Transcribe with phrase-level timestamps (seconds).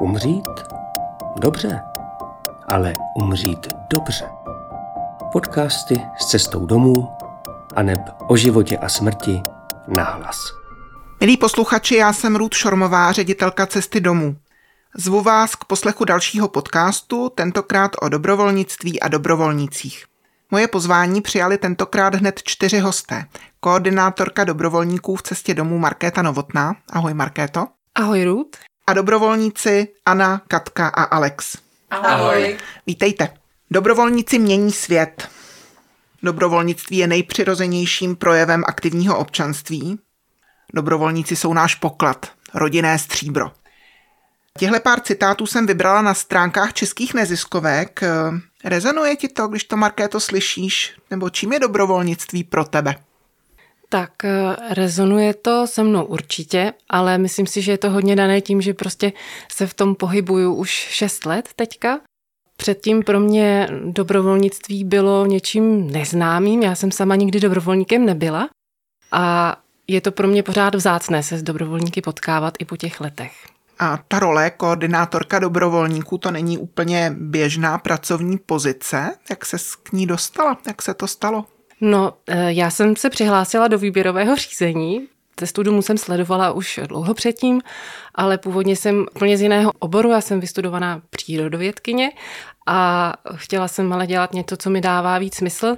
[0.00, 0.48] Umřít?
[1.36, 1.80] Dobře,
[2.68, 4.28] ale umřít dobře.
[5.32, 7.08] Podcasty s cestou domů
[7.76, 9.42] a neb o životě a smrti
[9.96, 10.38] nahlas.
[11.20, 14.36] Milí posluchači, já jsem Ruth Šormová, ředitelka Cesty domů.
[14.96, 20.04] Zvu vás k poslechu dalšího podcastu, tentokrát o dobrovolnictví a dobrovolnicích.
[20.50, 23.24] Moje pozvání přijali tentokrát hned čtyři hosté.
[23.60, 26.76] Koordinátorka dobrovolníků v cestě domů Markéta Novotná.
[26.92, 27.66] Ahoj Markéto.
[27.94, 28.58] Ahoj Ruth.
[28.88, 31.58] A dobrovolníci Anna, Katka a Alex.
[31.90, 32.58] Ahoj.
[32.86, 33.28] Vítejte.
[33.70, 35.28] Dobrovolníci mění svět.
[36.22, 39.98] Dobrovolnictví je nejpřirozenějším projevem aktivního občanství.
[40.74, 43.52] Dobrovolníci jsou náš poklad, rodinné stříbro.
[44.58, 48.00] Těhle pár citátů jsem vybrala na stránkách českých neziskovek.
[48.64, 50.96] Rezonuje ti to, když to, Markéto, slyšíš?
[51.10, 52.94] Nebo čím je dobrovolnictví pro tebe?
[53.88, 58.40] Tak eh, rezonuje to se mnou určitě, ale myslím si, že je to hodně dané
[58.40, 59.12] tím, že prostě
[59.52, 62.00] se v tom pohybuju už 6 let teďka.
[62.56, 68.48] Předtím pro mě dobrovolnictví bylo něčím neznámým, já jsem sama nikdy dobrovolníkem nebyla
[69.12, 69.56] a
[69.88, 73.32] je to pro mě pořád vzácné se s dobrovolníky potkávat i po těch letech.
[73.78, 79.14] A ta role koordinátorka dobrovolníků to není úplně běžná pracovní pozice.
[79.30, 80.58] Jak se k ní dostala?
[80.66, 81.44] Jak se to stalo?
[81.80, 85.08] No, eh, já jsem se přihlásila do výběrového řízení.
[85.36, 87.60] Cestu domů jsem sledovala už dlouho předtím,
[88.14, 90.10] ale původně jsem úplně z jiného oboru.
[90.10, 92.10] Já jsem vystudovaná přírodovědkyně
[92.66, 95.76] a chtěla jsem ale dělat něco, co mi dává víc smysl.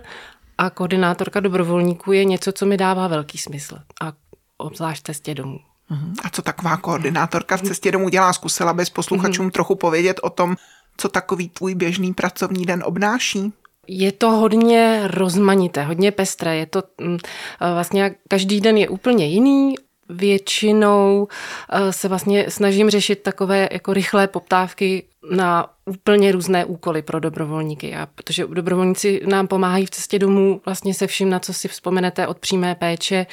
[0.58, 3.78] A koordinátorka dobrovolníků je něco, co mi dává velký smysl.
[4.02, 4.12] A
[4.56, 5.58] obzvlášť cestě domů.
[5.90, 6.14] Mhm.
[6.24, 8.32] A co taková koordinátorka v cestě domů dělá?
[8.32, 9.52] Zkusila bys posluchačům mm-hmm.
[9.52, 10.56] trochu povědět o tom,
[10.96, 13.52] co takový tvůj běžný pracovní den obnáší?
[13.88, 16.56] Je to hodně rozmanité, hodně pestré.
[16.56, 17.18] Je to mm,
[17.60, 19.74] vlastně každý den je úplně jiný.
[20.10, 21.28] Většinou
[21.70, 27.96] eh, se vlastně snažím řešit takové jako rychlé poptávky na úplně různé úkoly pro dobrovolníky.
[27.96, 32.26] A protože dobrovolníci nám pomáhají v cestě domů vlastně se vším, na co si vzpomenete
[32.26, 33.26] od přímé péče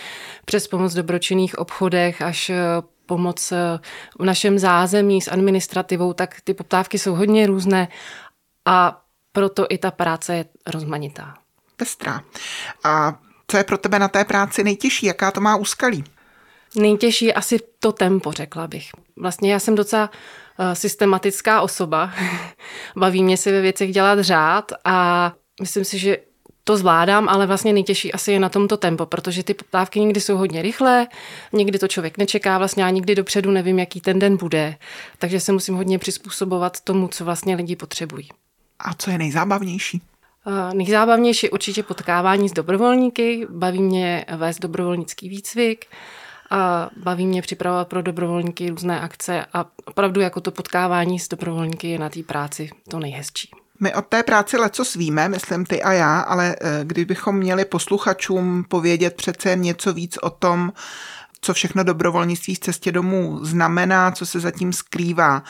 [0.46, 2.58] přes pomoc v dobročinných obchodech až eh,
[3.06, 3.80] pomoc eh,
[4.20, 7.88] v našem zázemí s administrativou, tak ty poptávky jsou hodně různé
[8.66, 9.02] a
[9.36, 11.34] proto i ta práce je rozmanitá.
[11.78, 12.22] Pestrá.
[12.84, 15.06] A co je pro tebe na té práci nejtěžší?
[15.06, 16.04] Jaká to má úskalí?
[16.76, 18.90] Nejtěžší je asi to tempo, řekla bych.
[19.16, 20.10] Vlastně já jsem docela
[20.60, 22.14] eh, systematická osoba.
[22.96, 26.18] Baví mě si ve věcech dělat řád a myslím si, že
[26.64, 30.38] to zvládám, ale vlastně nejtěžší asi je na tomto tempo, protože ty poptávky někdy jsou
[30.38, 31.08] hodně rychlé,
[31.54, 34.76] někdy to člověk nečeká, vlastně já nikdy dopředu nevím, jaký ten den bude,
[35.20, 38.30] takže se musím hodně přizpůsobovat tomu, co vlastně lidi potřebují.
[38.80, 40.02] A co je nejzábavnější?
[40.74, 45.86] Nejzábavnější je určitě potkávání s dobrovolníky, baví mě vést dobrovolnický výcvik,
[46.50, 51.90] a baví mě připravovat pro dobrovolníky různé akce a opravdu jako to potkávání s dobrovolníky
[51.90, 53.50] je na té práci to nejhezčí.
[53.80, 58.66] My od té práci leco svíme, myslím ty a já, ale eh, kdybychom měli posluchačům
[58.70, 60.74] povědět přece něco víc o tom,
[61.42, 65.44] co všechno dobrovolnictví v cestě domů znamená, co se zatím skrývá,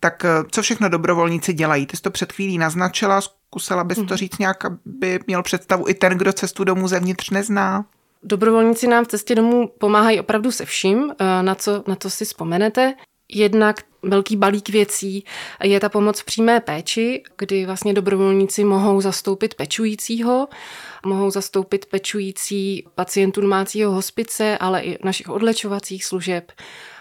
[0.00, 1.86] tak eh, co všechno dobrovolníci dělají?
[1.86, 4.16] Ty jsi to před chvílí naznačila, zkusila bys to mhm.
[4.16, 7.84] říct nějak, aby měl představu i ten, kdo cestu domů zevnitř nezná?
[8.22, 12.24] Dobrovolníci nám v cestě domů pomáhají opravdu se vším, eh, na co, na co si
[12.24, 12.94] vzpomenete.
[13.28, 15.24] Jednak velký balík věcí
[15.62, 20.48] je ta pomoc v přímé péči, kdy vlastně dobrovolníci mohou zastoupit pečujícího,
[21.08, 26.52] mohou zastoupit pečující pacientů domácího hospice, ale i našich odlečovacích služeb.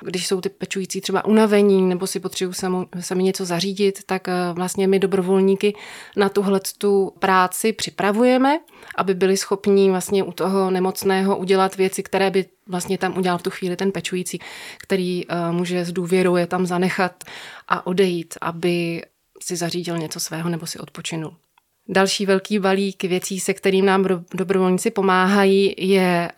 [0.02, 2.56] Když jsou ty pečující třeba unavení nebo si potřebují
[3.00, 5.76] sami něco zařídit, tak eh, vlastně my dobrovolníky
[6.16, 8.60] na tuhle tu práci připravujeme,
[8.96, 13.44] aby byli schopní vlastně u toho nemocného udělat věci, které by vlastně tam udělal v
[13.44, 14.40] tu chvíli ten pečující,
[14.78, 17.24] který uh, může s důvěrou je tam zanechat
[17.68, 19.04] a odejít, aby
[19.42, 21.36] si zařídil něco svého nebo si odpočinul.
[21.90, 26.32] Další velký balík věcí, se kterým nám dobrovolníci pomáhají, je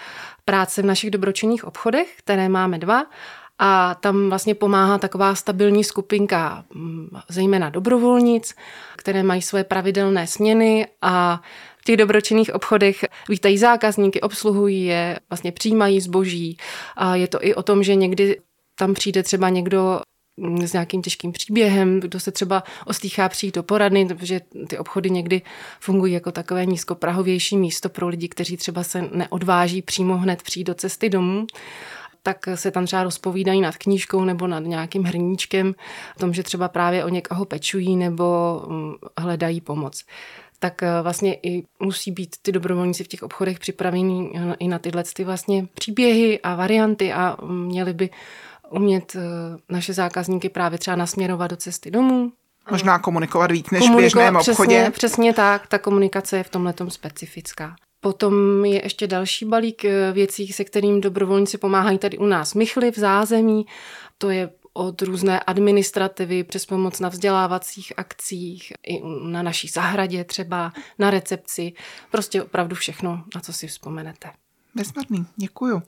[0.45, 3.05] práce v našich dobročinných obchodech, které máme dva.
[3.59, 8.55] A tam vlastně pomáhá taková stabilní skupinka, mm, zejména dobrovolnic,
[8.95, 11.41] které mají své pravidelné směny a
[11.77, 16.57] v těch dobročinných obchodech vítají zákazníky, obsluhují je, vlastně přijímají zboží.
[16.95, 18.41] A je to i o tom, že někdy
[18.75, 20.01] tam přijde třeba někdo
[20.65, 25.41] s nějakým těžkým příběhem, kdo se třeba ostýchá přijít do poradny, protože ty obchody někdy
[25.79, 30.73] fungují jako takové nízkoprahovější místo pro lidi, kteří třeba se neodváží přímo hned přijít do
[30.73, 31.47] cesty domů
[32.23, 35.75] tak se tam třeba rozpovídají nad knížkou nebo nad nějakým hrníčkem,
[36.15, 40.05] o tom, že třeba právě o někoho pečují nebo mm, hledají pomoc.
[40.59, 45.03] Tak eh, vlastně i musí být ty dobrovolníci v těch obchodech připravení i na tyhle
[45.13, 48.09] ty vlastně příběhy a varianty a měli by
[48.71, 49.21] umět eh,
[49.69, 52.31] naše zákazníky právě třeba nasměrovat do cesty domů.
[52.71, 54.53] Možná komunikovat víc než v běžném obchodě.
[54.53, 57.75] Přesně, přesně tak, ta komunikace je v tomhle specifická.
[58.01, 62.53] Potom je ještě další balík eh, věcí, se kterým dobrovolníci pomáhají tady u nás.
[62.53, 63.65] Michly v zázemí,
[64.17, 70.73] to je od různé administrativy přes pomoc na vzdělávacích akcích, i na naší zahradě třeba,
[70.99, 71.73] na recepci.
[72.11, 74.29] Prostě opravdu všechno, na co si vzpomenete.
[74.75, 75.81] Bezvadný, děkuju.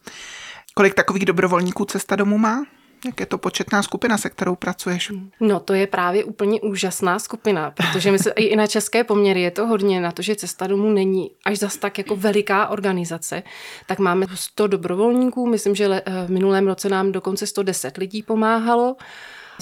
[0.73, 2.65] Kolik takových dobrovolníků Cesta domů má?
[3.05, 5.11] Jak je to početná skupina, se kterou pracuješ?
[5.39, 9.51] No to je právě úplně úžasná skupina, protože my se, i na české poměry je
[9.51, 13.43] to hodně na to, že Cesta domů není až zas tak jako veliká organizace,
[13.87, 18.95] tak máme 100 dobrovolníků, myslím, že v minulém roce nám dokonce 110 lidí pomáhalo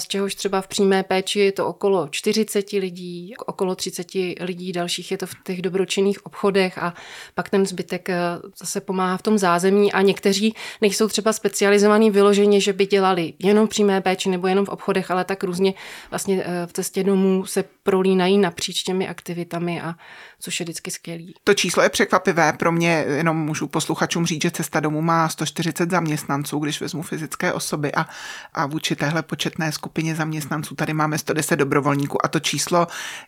[0.00, 4.06] z čehož třeba v přímé péči je to okolo 40 lidí, okolo 30
[4.40, 6.94] lidí dalších je to v těch dobročinných obchodech a
[7.34, 8.18] pak ten zbytek eh,
[8.58, 13.68] zase pomáhá v tom zázemí a někteří nejsou třeba specializovaní vyloženě, že by dělali jenom
[13.68, 15.74] přímé péči nebo jenom v obchodech, ale tak různě
[16.10, 19.94] vlastně eh, v cestě domů se prolínají napříč těmi aktivitami a
[20.40, 21.34] což je vždycky skvělý.
[21.44, 22.52] To číslo je překvapivé.
[22.52, 27.52] Pro mě jenom můžu posluchačům říct, že Cesta domů má 140 zaměstnanců, když vezmu fyzické
[27.52, 28.06] osoby a,
[28.54, 32.86] a vůči téhle početné skupině zaměstnanců tady máme 110 dobrovolníků a to číslo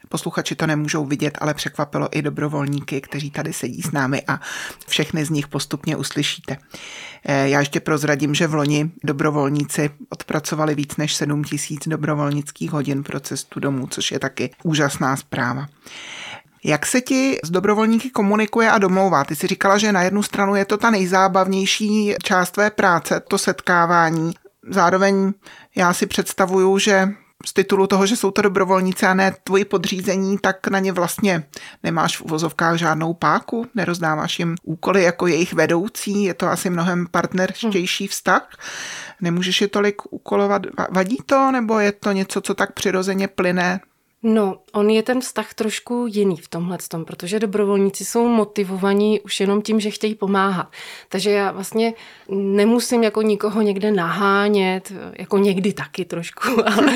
[0.09, 4.41] posluchači to nemůžou vidět, ale překvapilo i dobrovolníky, kteří tady sedí s námi a
[4.87, 6.57] všechny z nich postupně uslyšíte.
[7.25, 13.03] Eh, já ještě prozradím, že v loni dobrovolníci odpracovali víc než 7 tisíc dobrovolnických hodin
[13.03, 15.67] pro cestu domů, což je taky úžasná zpráva.
[16.65, 19.25] Jak se ti s dobrovolníky komunikuje a domlouvá?
[19.25, 23.39] Ty si říkala, že na jednu stranu je to ta nejzábavnější část tvé práce, to
[23.39, 24.33] setkávání.
[24.71, 25.33] Zároveň
[25.77, 27.09] já si představuju, že
[27.47, 31.45] z titulu toho, že jsou to dobrovolníci a ne tvoji podřízení, tak na ně vlastně
[31.83, 37.07] nemáš v uvozovkách žádnou páku, nerozdáváš jim úkoly jako jejich vedoucí, je to asi mnohem
[37.07, 38.49] partnerštější vztah.
[39.21, 40.63] Nemůžeš je tolik úkolovat.
[40.91, 43.81] Vadí to, nebo je to něco, co tak přirozeně plyne
[44.23, 49.41] No, on je ten vztah trošku jiný v tomhle tom, protože dobrovolníci jsou motivovaní už
[49.41, 50.73] jenom tím, že chtějí pomáhat.
[51.09, 51.95] Takže já vlastně
[52.29, 56.93] nemusím jako nikoho někde nahánět, jako někdy taky trošku, ale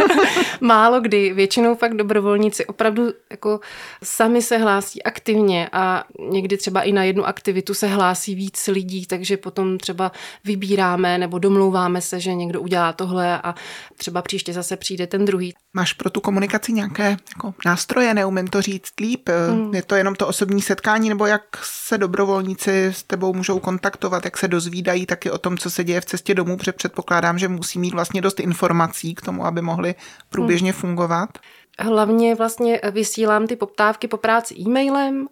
[0.61, 1.33] málo kdy.
[1.33, 3.61] Většinou fakt dobrovolníci opravdu jako
[4.03, 9.07] sami se hlásí aktivně a někdy třeba i na jednu aktivitu se hlásí víc lidí,
[9.07, 10.13] takže potom třeba
[10.45, 13.55] vybíráme nebo domlouváme se, že někdo udělá tohle a
[13.97, 15.55] třeba příště zase přijde ten druhý.
[15.75, 19.29] Máš pro tu komunikaci nějaké jako nástroje, neumím to říct líp.
[19.29, 19.75] Hmm.
[19.75, 24.39] Je to jenom to osobní setkání, nebo jak se dobrovolníci s tebou můžou kontaktovat, jak
[24.39, 27.79] se dozvídají taky o tom, co se děje v cestě domů, protože předpokládám, že musí
[27.79, 29.95] mít vlastně dost informací k tomu, aby mohli
[30.31, 30.81] průběžně hmm.
[30.81, 31.39] fungovat.
[31.79, 35.29] Hlavně vlastně vysílám ty poptávky po práci e-mailem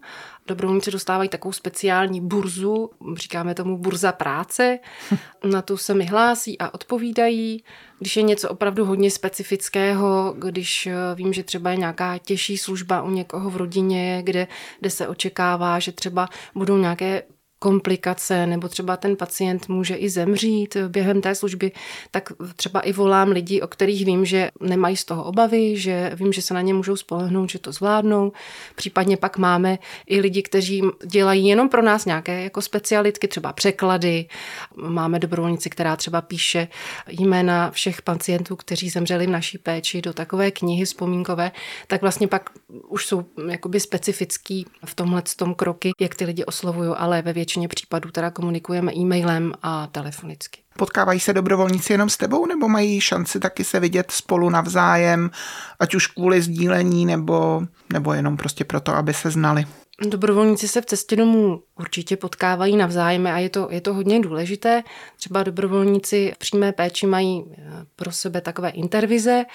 [0.47, 4.79] Dobrovolníci dostávají takovou speciální burzu, říkáme tomu burza práce,
[5.43, 7.63] na tu se mi hlásí a odpovídají.
[7.99, 13.01] Když je něco opravdu hodně specifického, když eh, vím, že třeba je nějaká těžší služba
[13.01, 14.47] u někoho v rodině, kde,
[14.79, 17.23] kde se očekává, že třeba budou nějaké
[17.65, 21.71] komplikace, nebo třeba ten pacient může i zemřít během té služby,
[22.11, 26.33] tak třeba i volám lidi, o kterých vím, že nemají z toho obavy, že vím,
[26.33, 28.31] že se na ně můžou spolehnout, že to zvládnou.
[28.75, 29.77] Případně pak máme
[30.07, 34.25] i lidi, kteří dělají jenom pro nás nějaké jako specialitky, třeba překlady.
[34.75, 36.67] Máme dobrovolnici, která třeba píše
[37.07, 41.51] jména všech pacientů, kteří zemřeli v naší péči do takové knihy vzpomínkové,
[41.87, 42.49] tak vlastně pak
[42.87, 47.54] už jsou jakoby specifický v tomhle tom kroky, jak ty lidi oslovují, ale ve většině
[47.55, 50.61] většině případů teda komunikujeme e-mailem a telefonicky.
[50.77, 55.29] Potkávají se dobrovolníci jenom s tebou, nebo mají šanci taky se vidět spolu navzájem,
[55.79, 59.65] ať už kvůli sdílení, nebo, nebo jenom prostě proto, aby se znali?
[60.01, 64.83] Dobrovolníci se v cestě domů určitě potkávají navzájem a je to, je to hodně důležité.
[65.17, 67.55] Třeba dobrovolníci v přímé péči mají eh,
[67.95, 69.45] pro sebe takové intervize,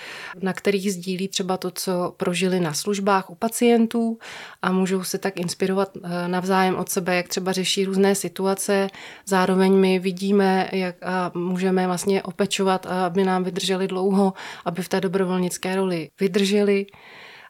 [0.42, 4.18] na kterých sdílí třeba to, co prožili na službách u pacientů
[4.62, 8.88] a můžou se tak inspirovat eh, navzájem od sebe, jak třeba řeší různé situace.
[9.26, 14.32] Zároveň my vidíme, jak a můžeme vlastně opečovat, aby nám vydrželi dlouho,
[14.64, 16.87] aby v té dobrovolnické roli vydrželi.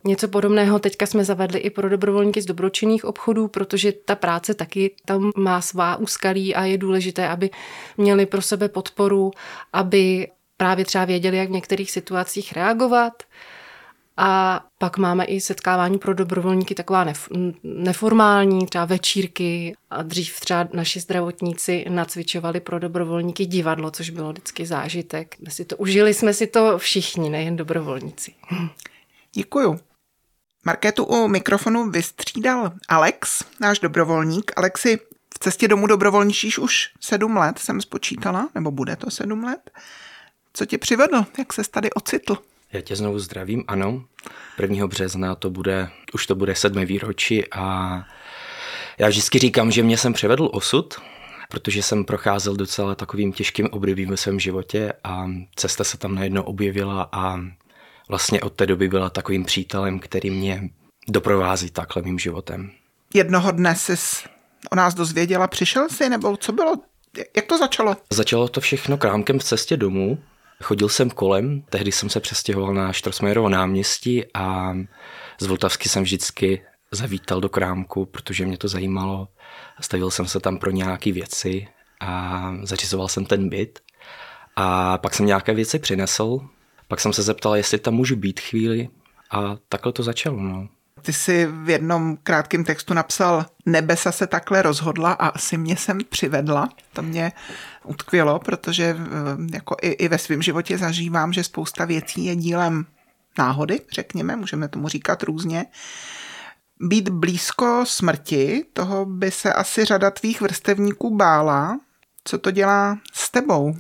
[0.04, 4.95] Něco podobného teďka jsme zavedli i pro dobrovolníky z dobročinných obchodů, protože ta práce taky
[5.04, 7.50] tam má svá úskalí a je důležité, aby
[7.97, 9.30] měli pro sebe podporu,
[9.73, 13.23] aby právě třeba věděli, jak v některých situacích reagovat.
[14.16, 17.07] A pak máme i setkávání pro dobrovolníky taková
[17.62, 19.76] neformální, třeba večírky.
[19.90, 25.37] A dřív třeba naši zdravotníci nacvičovali pro dobrovolníky divadlo, což bylo vždycky zážitek.
[25.45, 28.35] My si to, užili jsme si to všichni, nejen dobrovolníci.
[29.33, 29.80] Děkuju.
[30.64, 34.52] Markétu u mikrofonu vystřídal Alex, náš dobrovolník.
[34.57, 34.99] Alexi,
[35.35, 39.71] v cestě domů dobrovolníčíš už sedm let, jsem spočítala, nebo bude to sedm let.
[40.52, 41.25] Co tě přivedl?
[41.38, 42.38] Jak ses tady ocitl?
[42.73, 44.05] Já tě znovu zdravím, ano.
[44.62, 44.87] 1.
[44.87, 47.95] března to bude, už to bude sedmé výročí a
[48.99, 51.00] já vždycky říkám, že mě jsem přivedl osud,
[51.49, 55.26] protože jsem procházel docela takovým těžkým obdobím ve svém životě a
[55.57, 57.40] cesta se tam najednou objevila a
[58.11, 60.71] vlastně od té doby byla takovým přítelem, který mě
[61.09, 62.71] doprovází takhle mým životem.
[63.14, 63.95] Jednoho dne jsi
[64.71, 66.75] o nás dozvěděla, přišel jsi, nebo co bylo?
[67.37, 67.97] Jak to začalo?
[68.12, 70.19] Začalo to všechno krámkem v cestě domů.
[70.62, 74.75] Chodil jsem kolem, tehdy jsem se přestěhoval na Štrosmajerovo náměstí a
[75.40, 76.62] z Vltavsky jsem vždycky
[76.93, 79.29] zavítal do krámku, protože mě to zajímalo.
[79.81, 81.69] Stavil jsem se tam pro nějaké věci
[82.00, 83.79] a zařizoval jsem ten byt.
[84.57, 86.40] A pak jsem nějaké věci přinesl,
[86.90, 88.88] pak jsem se zeptal, jestli tam můžu být chvíli
[89.30, 90.40] a takhle to začalo.
[90.40, 90.68] No.
[91.02, 95.99] Ty jsi v jednom krátkém textu napsal, nebesa se takhle rozhodla a asi mě sem
[96.09, 96.68] přivedla.
[96.92, 97.32] To mě
[97.85, 102.87] utkvělo, protože eh, jako i, i ve svém životě zažívám, že spousta věcí je dílem
[103.38, 105.66] náhody, řekněme, můžeme tomu říkat různě.
[106.80, 111.80] Být blízko smrti, toho by se asi řada tvých vrstevníků bála.
[112.25, 113.75] Co to dělá s tebou?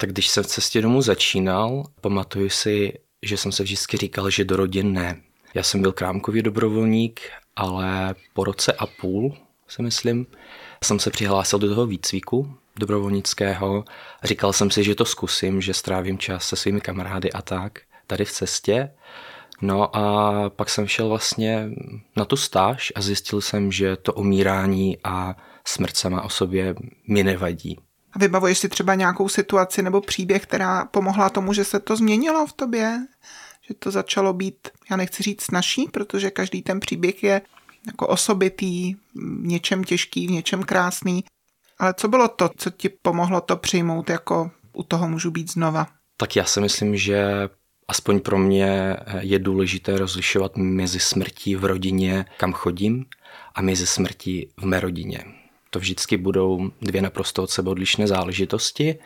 [0.00, 4.44] Tak když jsem v cestě domů začínal, pamatuju si, že jsem se vždycky říkal, že
[4.44, 5.22] do rodin ne.
[5.54, 7.20] Já jsem byl krámkový dobrovolník,
[7.56, 9.36] ale po roce a půl,
[9.68, 10.26] si myslím,
[10.84, 13.84] jsem se přihlásil do toho výcviku dobrovolnického.
[14.24, 18.24] Říkal jsem si, že to zkusím, že strávím čas se svými kamarády a tak, tady
[18.24, 18.90] v cestě.
[19.60, 21.70] No a pak jsem šel vlastně
[22.16, 26.74] na tu stáž a zjistil jsem, že to umírání a smrt sama o sobě
[27.08, 27.78] mi nevadí.
[28.18, 32.52] Vybavuješ si třeba nějakou situaci nebo příběh, která pomohla tomu, že se to změnilo v
[32.52, 33.06] tobě?
[33.68, 37.42] Že to začalo být, já nechci říct naší, protože každý ten příběh je
[37.86, 41.24] jako osobitý, v něčem těžký, v něčem krásný.
[41.78, 45.86] Ale co bylo to, co ti pomohlo to přijmout, jako u toho můžu být znova?
[46.16, 47.48] Tak já si myslím, že
[47.88, 53.04] aspoň pro mě je důležité rozlišovat mezi smrtí v rodině, kam chodím,
[53.54, 55.24] a mezi smrtí v mé rodině.
[55.70, 58.98] To vždycky budou dvě naprosto od sebe odlišné záležitosti.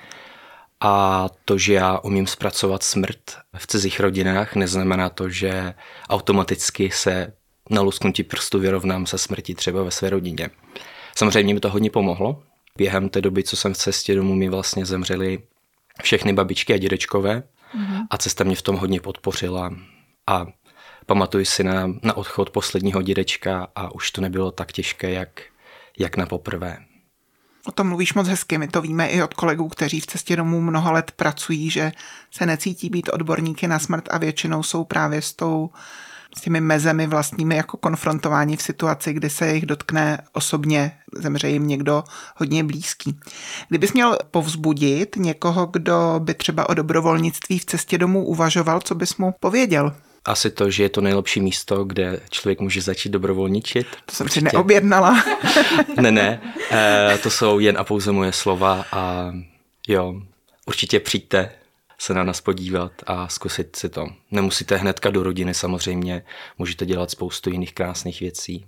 [0.81, 5.75] A to, že já umím zpracovat smrt v cizích rodinách, neznamená to, že
[6.09, 7.33] automaticky se
[7.71, 10.50] na lusknutí prstu vyrovnám se smrtí třeba ve své rodině.
[11.16, 12.42] Samozřejmě mi to hodně pomohlo.
[12.76, 15.42] Během té doby, co jsem v cestě domů, mi vlastně zemřeli
[16.02, 17.42] všechny babičky a dědečkové
[17.76, 18.07] mm-hmm.
[18.11, 19.75] a cesta mě v tom hodně podpořila.
[20.26, 20.47] A
[21.07, 25.42] pamatuju si na, na odchod posledního dědečka a už to nebylo tak těžké, jak,
[25.99, 26.78] jak na poprvé.
[27.66, 30.61] O tom mluvíš moc hezky, my to víme i od kolegů, kteří v cestě domů
[30.61, 31.92] mnoha let pracují, že
[32.30, 35.70] se necítí být odborníky na smrt a většinou jsou právě s tou
[36.38, 41.66] s těmi mezemi vlastními jako konfrontování v situaci, kdy se jich dotkne osobně, zemře jim
[41.66, 42.04] někdo
[42.37, 43.20] hodně blízký.
[43.68, 49.16] Kdybys měl povzbudit někoho, kdo by třeba o dobrovolnictví v cestě domů uvažoval, co bys
[49.16, 49.94] mu pověděl?
[50.24, 53.86] Asi to, že je to nejlepší místo, kde člověk může začít dobrovolničit.
[54.06, 54.50] To jsem Určitě.
[54.50, 55.24] si neobjednala.
[56.00, 59.32] ne, ne, e, to jsou jen a pouze moje slova a
[59.88, 60.14] jo,
[60.66, 61.50] určitě přijďte
[61.98, 64.06] se na nás podívat a zkusit si to.
[64.30, 66.24] Nemusíte hnedka do rodiny samozřejmě,
[66.58, 68.66] můžete dělat spoustu jiných krásných věcí.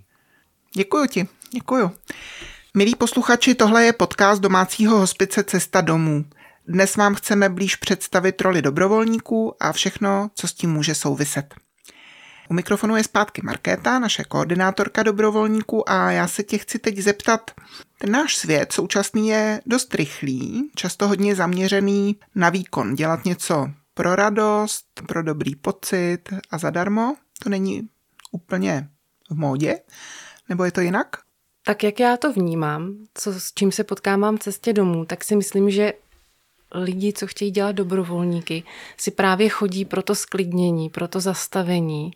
[0.75, 1.91] Děkuju ti, děkuju.
[2.75, 6.25] Milí posluchači, tohle je podcast domácího hospice Cesta domů.
[6.69, 11.55] Dnes vám chceme blíž představit roli dobrovolníků a všechno, co s tím může souviset.
[12.51, 17.51] U mikrofonu je zpátky Markéta, naše koordinátorka dobrovolníků a já se tě chci teď zeptat,
[17.99, 24.17] ten náš svět současný je dost rychlý, často hodně zaměřený na výkon, dělat něco pro
[24.17, 27.17] radost, pro dobrý pocit a zadarmo.
[27.43, 27.89] To není
[28.33, 28.89] úplně
[29.31, 29.81] v módě,
[30.49, 31.17] nebo je to jinak?
[31.67, 35.37] Tak jak já to vnímám, co, s čím se potkávám v cestě domů, tak si
[35.37, 35.93] myslím, že
[36.75, 38.63] lidi, co chtějí dělat dobrovolníky,
[38.97, 42.13] si právě chodí pro to sklidnění, pro to zastavení,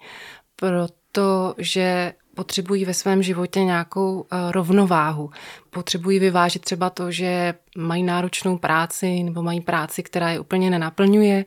[0.56, 5.30] proto, že potřebují ve svém životě nějakou eh, rovnováhu.
[5.70, 11.44] Potřebují vyvážit třeba to, že mají náročnou práci nebo mají práci, která je úplně nenaplňuje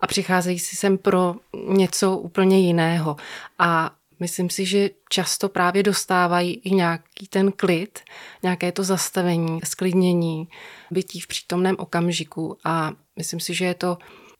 [0.00, 1.34] a přicházejí si sem pro
[1.68, 3.16] něco úplně jiného.
[3.58, 3.90] A
[4.20, 8.00] myslím si, že často právě dostávají i nějaký ten klid,
[8.42, 10.48] nějaké to zastavení, sklidnění,
[10.90, 13.98] bytí v přítomném okamžiku a myslím si, že je to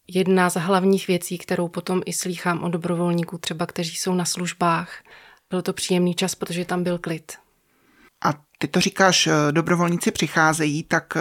[0.09, 5.03] jedna z hlavních věcí, kterou potom i slýchám od dobrovolníků, třeba kteří jsou na službách.
[5.51, 7.33] Byl to příjemný čas, protože tam byl klid.
[8.25, 11.21] A ty to říkáš, eh, dobrovolníci přicházejí, tak eh,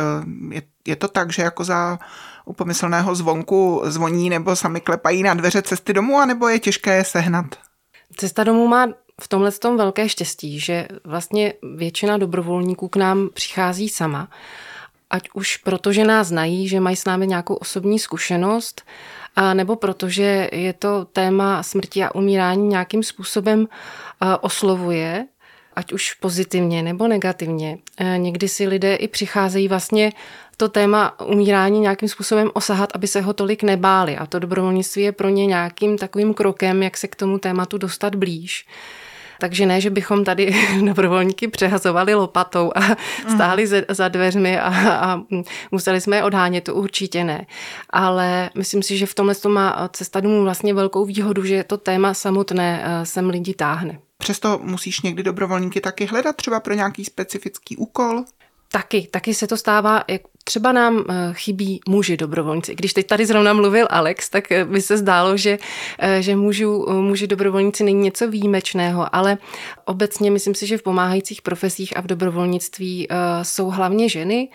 [0.56, 2.00] je, je to tak, že jako za
[2.46, 7.69] upomyslného zvonku zvoní nebo sami klepají na dveře cesty domů, anebo je těžké je sehnat?
[8.18, 8.88] Cesta domů má
[9.22, 14.30] v tomhle tom velké štěstí, že vlastně většina dobrovolníků k nám přichází sama
[15.10, 18.82] ať už proto, že nás znají, že mají s námi nějakou osobní zkušenost,
[19.36, 23.68] a nebo protože je to téma smrti a umírání nějakým způsobem
[24.42, 25.26] oslovuje,
[25.76, 27.78] ať už pozitivně nebo negativně.
[28.18, 30.12] Někdy si lidé i přicházejí vlastně
[30.60, 34.18] to téma umírání nějakým způsobem osahat, aby se ho tolik nebáli.
[34.18, 38.16] A to dobrovolnictví je pro ně nějakým takovým krokem, jak se k tomu tématu dostat
[38.16, 38.68] blíž.
[39.40, 42.82] Takže ne, že bychom tady dobrovolníky přehazovali lopatou a
[43.36, 43.84] stáli mm.
[43.90, 45.22] za dveřmi a, a
[45.72, 47.46] museli jsme je odhánět, to určitě ne.
[47.90, 51.78] Ale myslím si, že v tomhle to má cesta domů vlastně velkou výhodu, že to
[51.78, 54.00] téma samotné eh, sem lidi táhne.
[54.18, 58.24] Přesto musíš někdy dobrovolníky taky hledat třeba pro nějaký specifický úkol?
[58.72, 62.76] Taky, taky se to stává, jak Třeba nám eh, chybí muži dobrovolníci.
[62.76, 65.58] Když teď tady zrovna mluvil Alex, tak eh, by se zdálo, že,
[66.00, 69.38] eh, že mužů, muži dobrovolníci není něco výjimečného, ale
[69.86, 73.08] obecně myslím si, že v pomáhajících profesích a v dobrovolnictví
[73.42, 74.50] jsou hlavně ženy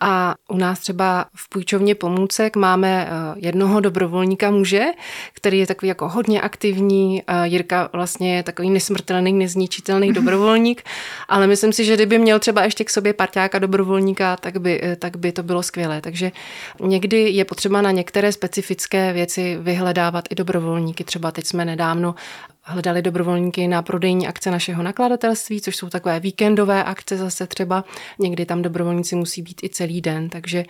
[0.00, 4.84] a u nás třeba v půjčovně pomůcek máme jednoho dobrovolníka muže,
[5.32, 7.22] který je takový jako hodně aktivní.
[7.44, 10.82] Jirka vlastně je takový nesmrtelný, nezničitelný dobrovolník,
[11.28, 15.16] ale myslím si, že kdyby měl třeba ještě k sobě parťáka dobrovolníka, tak by, tak
[15.16, 16.00] by to bylo skvělé.
[16.00, 16.32] Takže
[16.80, 21.04] někdy je potřeba na některé specifické věci vyhledávat i dobrovolníky.
[21.04, 22.14] Třeba teď jsme nedávno
[22.62, 27.84] hledali dobrovolníky na prodejní akce našeho nakladatelství, což jsou takové víkendové akce zase třeba.
[28.18, 30.64] Někdy tam dobrovolníci musí být i celý den, takže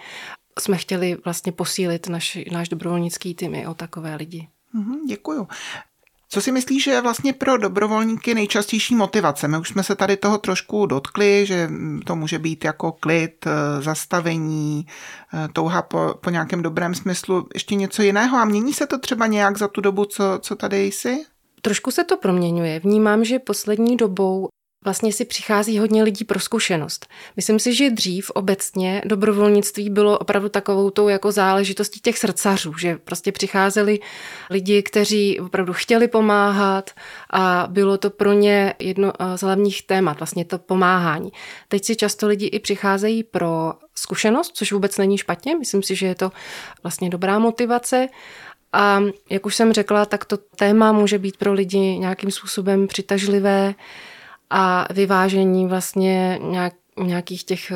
[0.60, 4.48] jsme chtěli vlastně posílit naš, náš dobrovolnický tým i o takové lidi.
[4.72, 5.48] Mm, děkuju.
[6.30, 9.48] Co si myslíš, že je vlastně pro dobrovolníky nejčastější motivace?
[9.48, 11.70] My už jsme se tady toho trošku dotkli, že
[12.06, 14.86] to může být jako klid, eh, zastavení,
[15.34, 19.26] eh, touha po, po nějakém dobrém smyslu, ještě něco jiného a mění se to třeba
[19.26, 21.24] nějak za tu dobu, co, co tady jsi?
[21.62, 22.80] Trošku se to proměňuje.
[22.80, 24.48] Vnímám, že poslední dobou
[24.84, 27.06] vlastně si přichází hodně lidí pro zkušenost.
[27.36, 32.96] Myslím si, že dřív obecně dobrovolnictví bylo opravdu takovou tou jako záležitostí těch srdcařů, že
[32.96, 33.98] prostě přicházeli
[34.50, 36.90] lidi, kteří opravdu chtěli pomáhat
[37.30, 41.32] a bylo to pro ně jedno z hlavních témat, vlastně to pomáhání.
[41.68, 46.06] Teď si často lidi i přicházejí pro zkušenost, což vůbec není špatně, myslím si, že
[46.06, 46.32] je to
[46.82, 48.08] vlastně dobrá motivace.
[48.72, 53.74] A jak už jsem řekla, tak to téma může být pro lidi nějakým způsobem přitažlivé,
[54.50, 57.74] a vyvážení vlastně nějak, nějakých těch eh,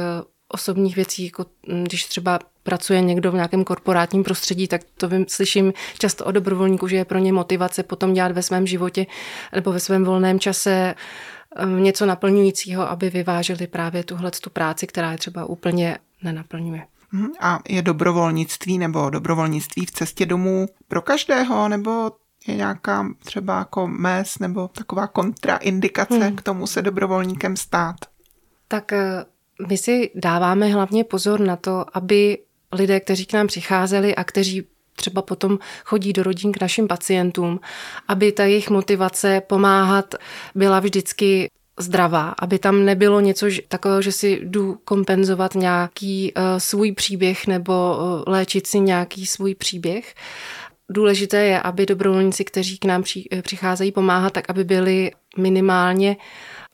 [0.48, 5.24] osobních věcí, jako hm, když třeba pracuje někdo v nějakém korporátním prostředí, tak to vím,
[5.28, 9.06] slyším často o dobrovolníku, že je pro ně motivace potom dělat ve svém životě
[9.54, 10.94] nebo ve svém volném čase
[11.64, 16.86] hm, něco naplňujícího, aby vyvážili právě tuhle tu práci, která je třeba úplně nenaplňuje.
[17.12, 17.30] Mhm.
[17.40, 22.12] A je dobrovolnictví nebo dobrovolnictví v cestě domů pro každého, nebo
[22.46, 26.36] je nějaká třeba jako mes nebo taková kontraindikace hmm.
[26.36, 27.96] k tomu se dobrovolníkem stát?
[28.68, 29.24] Tak eh,
[29.68, 32.38] my si dáváme hlavně pozor na to, aby
[32.72, 37.60] lidé, kteří k nám přicházeli a kteří třeba potom chodí do rodin k našim pacientům,
[38.08, 40.14] aby ta jejich motivace pomáhat
[40.54, 46.92] byla vždycky zdravá, aby tam nebylo něco takového, že si jdu kompenzovat nějaký uh, svůj
[46.92, 50.14] příběh nebo uh, léčit si nějaký svůj příběh,
[50.92, 53.02] Důležité je, aby dobrovolníci, kteří k nám
[53.42, 56.16] přicházejí pomáhat, tak aby byli minimálně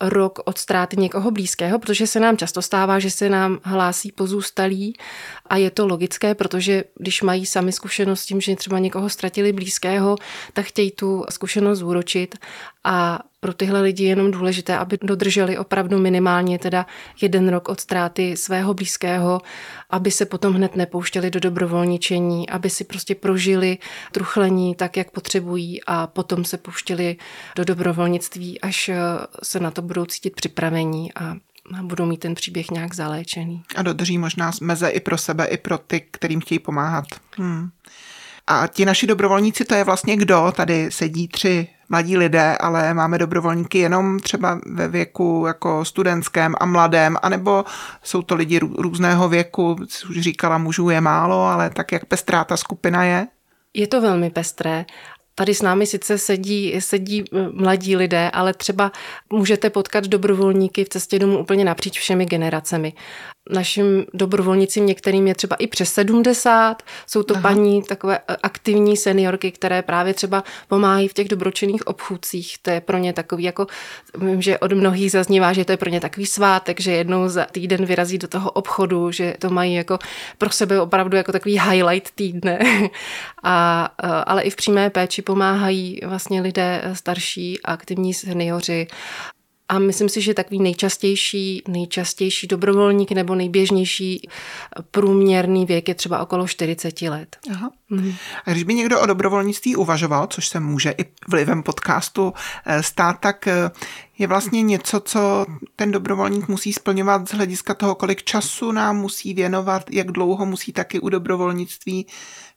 [0.00, 4.94] rok od ztráty někoho blízkého, protože se nám často stává, že se nám hlásí pozůstalí
[5.50, 9.52] a je to logické, protože když mají sami zkušenost s tím, že třeba někoho ztratili
[9.52, 10.16] blízkého,
[10.52, 12.36] tak chtějí tu zkušenost zúročit.
[12.84, 16.86] A pro tyhle lidi je jenom důležité, aby dodrželi opravdu minimálně teda
[17.22, 19.40] jeden rok od ztráty svého blízkého,
[19.90, 23.78] aby se potom hned nepouštěli do dobrovolničení, aby si prostě prožili
[24.12, 27.16] truchlení tak, jak potřebují a potom se pouštěli
[27.56, 28.90] do dobrovolnictví, až
[29.42, 31.36] se na to budou cítit připravení a
[31.82, 33.62] budou mít ten příběh nějak zaléčený.
[33.76, 37.04] A dodrží možná meze i pro sebe, i pro ty, kterým chtějí pomáhat.
[37.36, 37.68] Hmm.
[38.46, 40.52] A ti naši dobrovolníci, to je vlastně kdo?
[40.56, 46.66] Tady sedí tři mladí lidé, ale máme dobrovolníky jenom třeba ve věku jako studentském a
[46.66, 47.64] mladém, anebo
[48.02, 49.76] jsou to lidi různého věku,
[50.10, 53.26] už říkala, mužů je málo, ale tak jak pestrá ta skupina je?
[53.74, 54.84] Je to velmi pestré
[55.38, 58.92] Tady s námi sice sedí, sedí eh, mladí lidé, ale třeba
[59.32, 62.92] můžete potkat dobrovolníky v cestě domů úplně napříč všemi generacemi
[63.50, 66.82] našim dobrovolnicím některým je třeba i přes 70.
[67.06, 67.42] Jsou to Aha.
[67.42, 72.58] paní takové e, aktivní seniorky, které právě třeba pomáhají v těch dobročinných obchůdcích.
[72.62, 73.66] To je pro ně takový jako,
[74.18, 77.44] vím, že od mnohých zaznívá, že to je pro ně takový svátek, že jednou za
[77.44, 79.98] týden vyrazí do toho obchodu, že to mají jako
[80.38, 82.58] pro sebe opravdu jako takový highlight týdne.
[83.42, 88.86] A, e, ale i v přímé péči pomáhají vlastně lidé starší, aktivní seniori
[89.68, 94.28] A myslím si, že takový nejčastější, nejčastější dobrovolník nebo nejběžnější
[94.90, 97.36] průměrný věk je třeba okolo 40 let.
[97.50, 97.70] Aha.
[97.90, 98.14] Mhm.
[98.44, 102.32] A když by někdo o dobrovolnictví uvažoval, což se může i vlivem podcastu
[102.66, 103.70] eh, stát, tak eh,
[104.18, 109.34] je vlastně něco, co ten dobrovolník musí splňovat z hlediska toho, kolik času nám musí
[109.34, 112.06] věnovat, jak dlouho musí taky u dobrovolnictví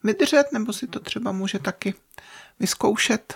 [0.03, 1.93] vydržet, nebo si to třeba může taky
[2.59, 3.33] vyzkoušet.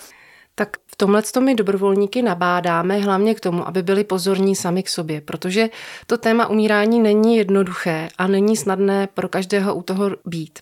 [0.55, 5.21] Tak v tomhle my dobrovolníky nabádáme hlavně k tomu, aby byli pozorní sami k sobě,
[5.21, 5.69] protože
[6.07, 10.59] to téma umírání není jednoduché a není snadné pro každého u toho být.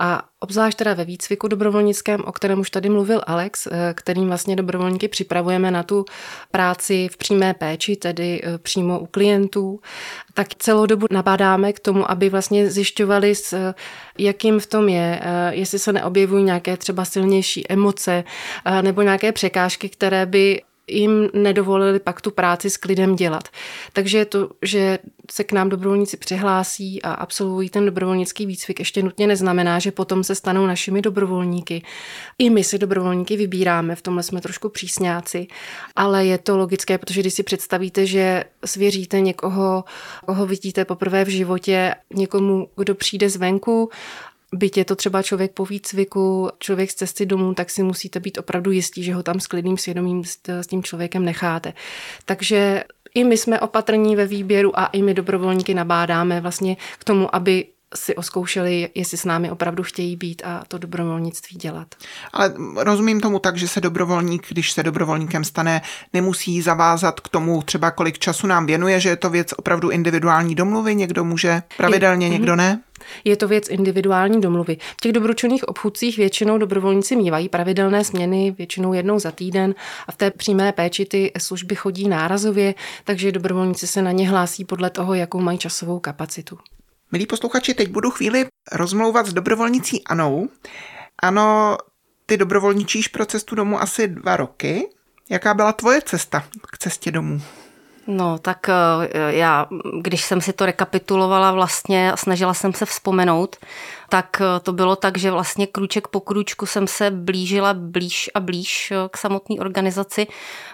[0.00, 4.56] A obzvlášť teda ve výcviku dobrovolnickém, o kterém už tady mluvil Alex, eh, kterým vlastně
[4.56, 6.04] dobrovolníky připravujeme na tu
[6.50, 9.80] práci v přímé péči, tedy eh, přímo u klientů,
[10.34, 13.74] tak celou dobu nabádáme k tomu, aby vlastně zjišťovali, s eh,
[14.18, 18.24] jakým v tom je, jestli se neobjevují nějaké třeba silnější emoce
[18.82, 23.48] nebo nějaké překážky, které by jim nedovolili pak tu práci s klidem dělat.
[23.92, 24.98] Takže to, že
[25.30, 30.24] se k nám dobrovolníci přihlásí a absolvují ten dobrovolnický výcvik, ještě nutně neznamená, že potom
[30.24, 31.82] se stanou našimi dobrovolníky.
[32.38, 35.46] I my si dobrovolníky vybíráme, v tomhle jsme trošku přísňáci,
[35.96, 39.84] ale je to logické, protože když si představíte, že svěříte někoho,
[40.26, 43.90] koho vidíte poprvé v životě, někomu, kdo přijde zvenku
[44.52, 48.38] Byť je to třeba člověk po výcviku, člověk z cesty domů, tak si musíte být
[48.38, 51.72] opravdu jistí, že ho tam s klidným svědomím s tím člověkem necháte.
[52.24, 52.84] Takže
[53.14, 57.66] i my jsme opatrní ve výběru a i my dobrovolníky nabádáme vlastně k tomu, aby
[57.94, 61.94] si oskoušeli, jestli s námi opravdu chtějí být a to dobrovolnictví dělat.
[62.32, 67.62] Ale rozumím tomu tak, že se dobrovolník, když se dobrovolníkem stane, nemusí zavázat k tomu
[67.62, 72.26] třeba kolik času nám věnuje, že je to věc opravdu individuální domluvy, někdo může pravidelně,
[72.26, 72.80] je, někdo ne?
[73.24, 74.76] Je to věc individuální domluvy.
[74.76, 79.74] V těch dobročinných obchůdcích většinou dobrovolníci mývají pravidelné směny, většinou jednou za týden
[80.06, 82.74] a v té přímé péči ty služby chodí nárazově,
[83.04, 86.58] takže dobrovolníci se na ně hlásí podle toho, jakou mají časovou kapacitu.
[87.12, 90.48] Milí posluchači, teď budu chvíli rozmlouvat s dobrovolnicí Anou.
[91.22, 91.76] Ano,
[92.26, 94.88] ty dobrovolničíš pro cestu domů asi dva roky.
[95.30, 97.42] Jaká byla tvoje cesta k cestě domů?
[98.06, 98.74] No, tak eh,
[99.28, 99.66] já,
[100.00, 103.56] když jsem si to rekapitulovala vlastně a snažila jsem se vzpomenout,
[104.08, 108.40] tak eh, to bylo tak, že vlastně krůček po krůčku jsem se blížila blíž a
[108.40, 110.26] blíž eh, k samotné organizaci.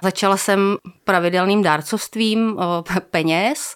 [0.03, 2.57] Začala jsem pravidelným dárcovstvím
[3.11, 3.75] peněz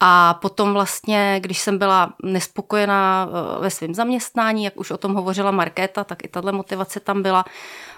[0.00, 5.14] a potom vlastně, když jsem byla nespokojená eh, ve svém zaměstnání, jak už o tom
[5.14, 7.44] hovořila Markéta, tak i tahle motivace tam byla,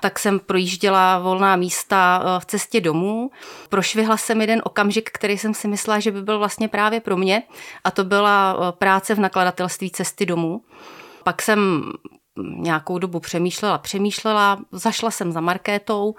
[0.00, 3.30] tak jsem projížděla volná místa eh, v cestě domů.
[3.68, 7.42] Prošvihla jsem jeden okamžik, který jsem si myslela, že by byl vlastně právě pro mě
[7.84, 10.60] a to byla eh, práce v nakladatelství cesty domů.
[11.24, 11.92] Pak jsem
[12.56, 16.14] nějakou dobu přemýšlela, přemýšlela, zašla jsem za Markétou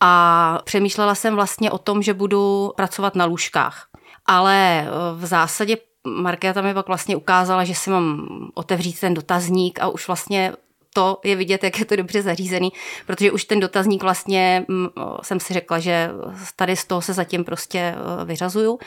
[0.00, 3.88] a přemýšlela jsem vlastně o tom, že budu pracovat na lůžkách
[4.26, 9.78] ale eh, v zásadě Markéta mi pak vlastně ukázala, že si mám otevřít ten dotazník
[9.80, 10.52] a už vlastně
[10.96, 12.72] to je vidět, jak je to dobře zařízený,
[13.06, 14.88] protože už ten dotazník vlastně mm,
[15.22, 16.10] jsem si řekla, že
[16.56, 18.78] tady z toho se zatím prostě eh, vyřazuju.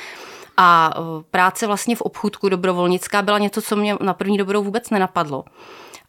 [0.58, 1.00] A eh,
[1.32, 5.44] práce vlastně v obchůdku dobrovolnická byla něco, co mě na první dobrou vůbec nenapadlo.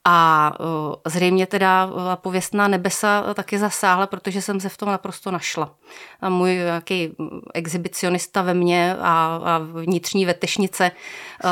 [0.04, 0.52] A
[1.06, 5.74] zřejmě teda pověstná nebesa taky zasáhla, protože jsem se v tom naprosto našla.
[6.20, 7.16] A můj jaký
[7.54, 10.90] exhibicionista ve mně a, a vnitřní vetešnice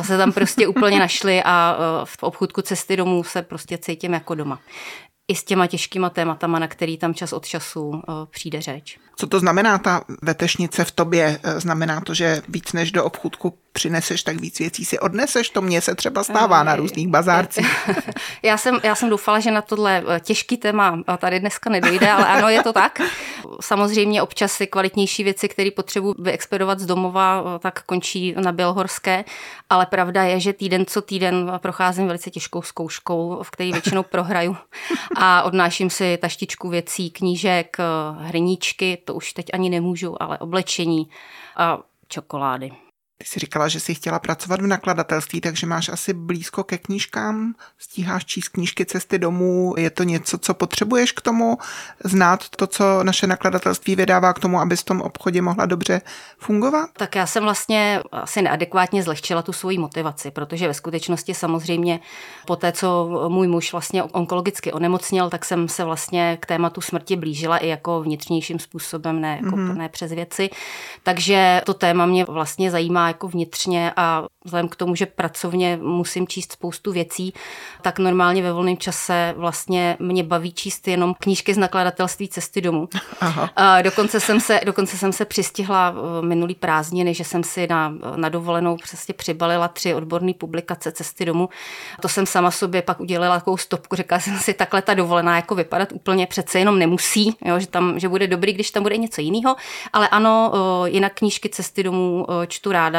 [0.01, 4.61] se tam prostě úplně našly a v obchůdku cesty domů se prostě cítím jako doma.
[5.29, 8.99] I s těma těžkýma tématama, na který tam čas od času přijde řeč.
[9.17, 11.41] Co to znamená ta vetešnice v tobě?
[11.43, 15.51] Znamená to, že víc než do obchůdku přineseš, tak víc věcí si odneseš.
[15.51, 17.89] To mně se třeba stává na různých bazárcích.
[18.43, 22.27] Já jsem, já jsem doufala, že na tohle eh, těžký téma tady dneska nedojde, ale
[22.27, 23.01] ano, je to tak.
[23.61, 29.25] Samozřejmě občas si kvalitnější věci, které potřebuji vyexpedovat z domova, eh, tak končí na Bělhorské,
[29.71, 34.57] ale pravda je, že týden co týden procházím velice těžkou zkouškou, v které většinou prohraju
[35.21, 37.85] a odnáším si taštičku věcí, knížek, eh,
[38.25, 41.09] hriníčky, to už teď ani nemůžu, ale oblečení
[41.57, 41.79] a
[42.09, 42.73] čokolády.
[43.23, 47.55] Ty jsi říkala, že jsi chtěla pracovat v nakladatelství, takže máš asi blízko ke knížkám,
[47.79, 49.75] stíháš číst knížky cesty domů.
[49.79, 51.59] Je to něco, co potřebuješ k tomu
[52.05, 56.01] znát to, co naše nakladatelství vydává k tomu, aby v tom obchodě mohla dobře
[56.39, 56.91] fungovat?
[56.93, 62.01] Tak já jsem vlastně asi neadekvátně zlehčila tu svoji motivaci, protože ve skutečnosti samozřejmě
[62.47, 67.17] po té, co můj muž vlastně onkologicky onemocněl, tak jsem se vlastně k tématu smrti
[67.17, 69.77] blížila i jako vnitřnějším způsobem, ne, jako, mm-hmm.
[69.77, 70.51] ne přes věci.
[71.03, 76.27] Takže to téma mě vlastně zajímá jako vnitřně a vzhledem k tomu, že pracovně musím
[76.27, 77.35] číst spoustu věcí,
[77.83, 82.89] tak normálně ve volném čase vlastně mě baví číst jenom knížky z nakladatelství Cesty domů.
[83.21, 83.51] Aha.
[83.57, 88.29] A dokonce, jsem se, dokonce jsem se přistihla minulý prázdniny, že jsem si na, na
[88.29, 91.49] dovolenou přesně přibalila tři odborné publikace Cesty domů.
[92.01, 95.55] To jsem sama sobě pak udělala takovou stopku, řekla jsem si, takhle ta dovolená jako
[95.55, 99.21] vypadat úplně přece jenom nemusí, jo, že, tam, že bude dobrý, když tam bude něco
[99.21, 99.57] jiného.
[99.93, 100.53] Ale ano,
[100.87, 102.98] jinak knížky Cesty domů čtu ráda.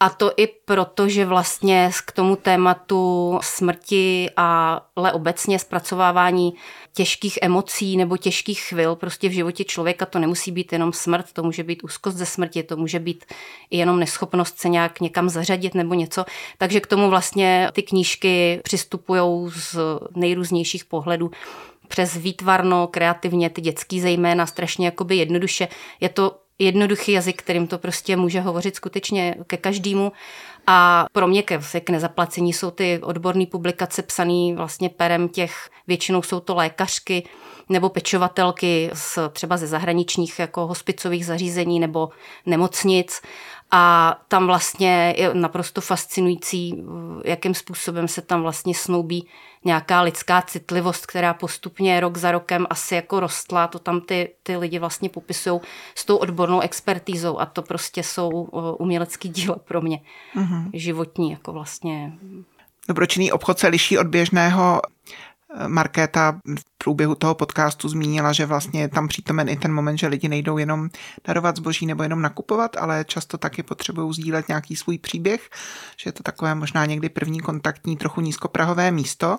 [0.00, 6.54] A to i proto, že vlastně k tomu tématu smrti a ale obecně zpracovávání
[6.94, 11.42] těžkých emocí nebo těžkých chvil prostě v životě člověka to nemusí být jenom smrt, to
[11.42, 13.24] může být úzkost ze smrti, to může být
[13.70, 16.24] i jenom neschopnost se nějak někam zařadit nebo něco.
[16.58, 19.76] Takže k tomu vlastně ty knížky přistupují z
[20.16, 21.30] nejrůznějších pohledů
[21.88, 25.68] přes výtvarno, kreativně, ty dětský zejména, strašně jakoby jednoduše.
[26.00, 30.12] Je to jednoduchý jazyk, kterým to prostě může hovořit skutečně ke každému.
[30.66, 36.22] A pro mě ke, k nezaplacení jsou ty odborné publikace psané vlastně perem těch, většinou
[36.22, 37.28] jsou to lékařky
[37.68, 42.08] nebo pečovatelky z, třeba ze zahraničních jako hospicových zařízení nebo
[42.46, 43.20] nemocnic
[43.70, 46.84] a tam vlastně je naprosto fascinující,
[47.24, 49.26] jakým způsobem se tam vlastně snoubí
[49.64, 53.66] nějaká lidská citlivost, která postupně rok za rokem asi jako rostla.
[53.66, 55.60] To tam ty, ty lidi vlastně popisují
[55.94, 58.28] s tou odbornou expertízou a to prostě jsou
[58.78, 60.00] umělecký díla pro mě.
[60.36, 60.70] Mm-hmm.
[60.72, 62.12] Životní, jako vlastně
[62.88, 64.82] Dobročinný obchod se liší od běžného
[65.66, 70.06] Markéta v průběhu toho podcastu zmínila, že vlastně je tam přítomen i ten moment, že
[70.06, 70.88] lidi nejdou jenom
[71.26, 75.50] darovat zboží nebo jenom nakupovat, ale často taky potřebují sdílet nějaký svůj příběh,
[75.96, 79.38] že je to takové možná někdy první kontaktní, trochu nízkoprahové místo.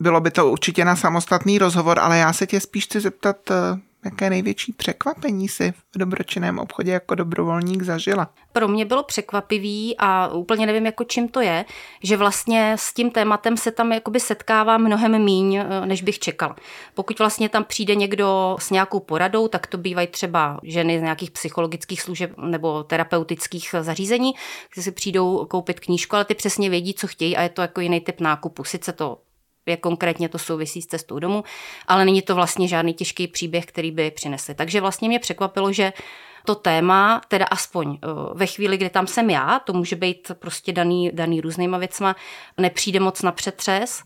[0.00, 3.36] Bylo by to určitě na samostatný rozhovor, ale já se tě spíš chci zeptat,
[4.04, 8.30] Jaké největší překvapení si v dobročinném obchodě jako dobrovolník zažila?
[8.52, 11.64] Pro mě bylo překvapivý a úplně nevím, jako čím to je,
[12.02, 16.56] že vlastně s tím tématem se tam jakoby setkává mnohem míň, eh, než bych čekal.
[16.94, 21.30] Pokud vlastně tam přijde někdo s nějakou poradou, tak to bývají třeba ženy z nějakých
[21.30, 24.32] psychologických služeb nebo terapeutických zařízení,
[24.68, 27.80] kteří si přijdou koupit knížku, ale ty přesně vědí, co chtějí a je to jako
[27.80, 28.64] jiný typ nákupu.
[28.64, 29.18] Sice to
[29.66, 31.44] jak konkrétně to souvisí s cestou domů,
[31.86, 34.54] ale není to vlastně žádný těžký příběh, který by přinesli.
[34.54, 35.92] Takže vlastně mě překvapilo, že
[36.44, 40.72] to téma, teda aspoň eh, ve chvíli, kdy tam jsem já, to může být prostě
[40.72, 42.16] daný, daný různýma věcma,
[42.58, 44.02] nepřijde moc na přetřes,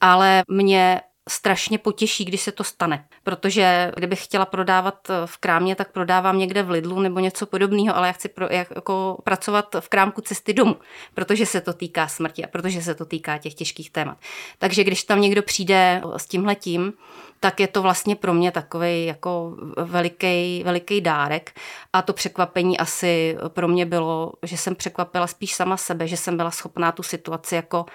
[0.00, 3.06] ale mě strašně potěší, když se to stane.
[3.22, 8.06] Protože kdybych chtěla prodávat v krámě, tak prodávám někde v Lidlu nebo něco podobného, ale
[8.06, 10.76] já chci pro, jako pracovat v krámku cesty domů,
[11.14, 14.18] protože se to týká smrti a protože se to týká těch těžkých témat.
[14.58, 16.92] Takže když tam někdo přijde s tímhletím,
[17.40, 21.60] tak je to vlastně pro mě takový jako veliký, veliký dárek.
[21.92, 26.36] A to překvapení asi pro mě bylo, že jsem překvapila spíš sama sebe, že jsem
[26.36, 27.86] byla schopná tu situaci jako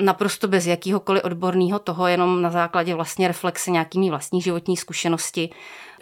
[0.00, 5.50] naprosto bez jakýhokoliv odborného toho, jenom na základě vlastně reflexe nějakými vlastní životní zkušenosti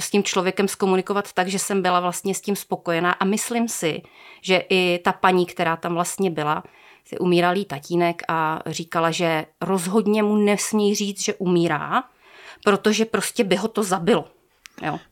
[0.00, 4.02] s tím člověkem zkomunikovat tak, že jsem byla vlastně s tím spokojená a myslím si,
[4.40, 6.62] že i ta paní, která tam vlastně byla,
[7.04, 12.04] si umíralý tatínek a říkala, že rozhodně mu nesmí říct, že umírá,
[12.64, 14.24] protože prostě by ho to zabilo.
[14.82, 14.98] Jo.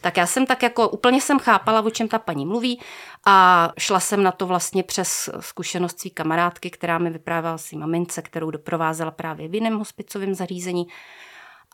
[0.00, 2.80] Tak já jsem tak jako, úplně jsem chápala, o čem ta paní mluví
[3.26, 8.22] a šla jsem na to vlastně přes zkušenost svý kamarádky, která mi vyprávěla si mamince,
[8.22, 10.86] kterou doprovázela právě v jiném hospicovém zařízení.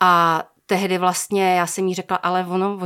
[0.01, 2.79] A tehdy vlastně já jsem jí řekla, ale ono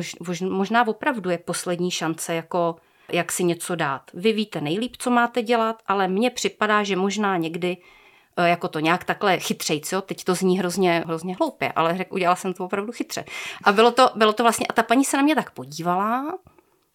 [0.50, 2.76] možná opravdu je poslední šance jako
[3.12, 4.02] jak si něco dát.
[4.14, 7.78] Vy víte nejlíp, co máte dělat, ale mně připadá, že možná někdy
[8.42, 10.02] jako to nějak takhle chytřejc, jo?
[10.02, 13.26] teď to zní hrozně, hrozně hloupě, ale řek, udělala jsem to opravdu chytře.
[13.64, 16.38] A bylo to, bylo to vlastně, a ta paní se na mě tak podívala,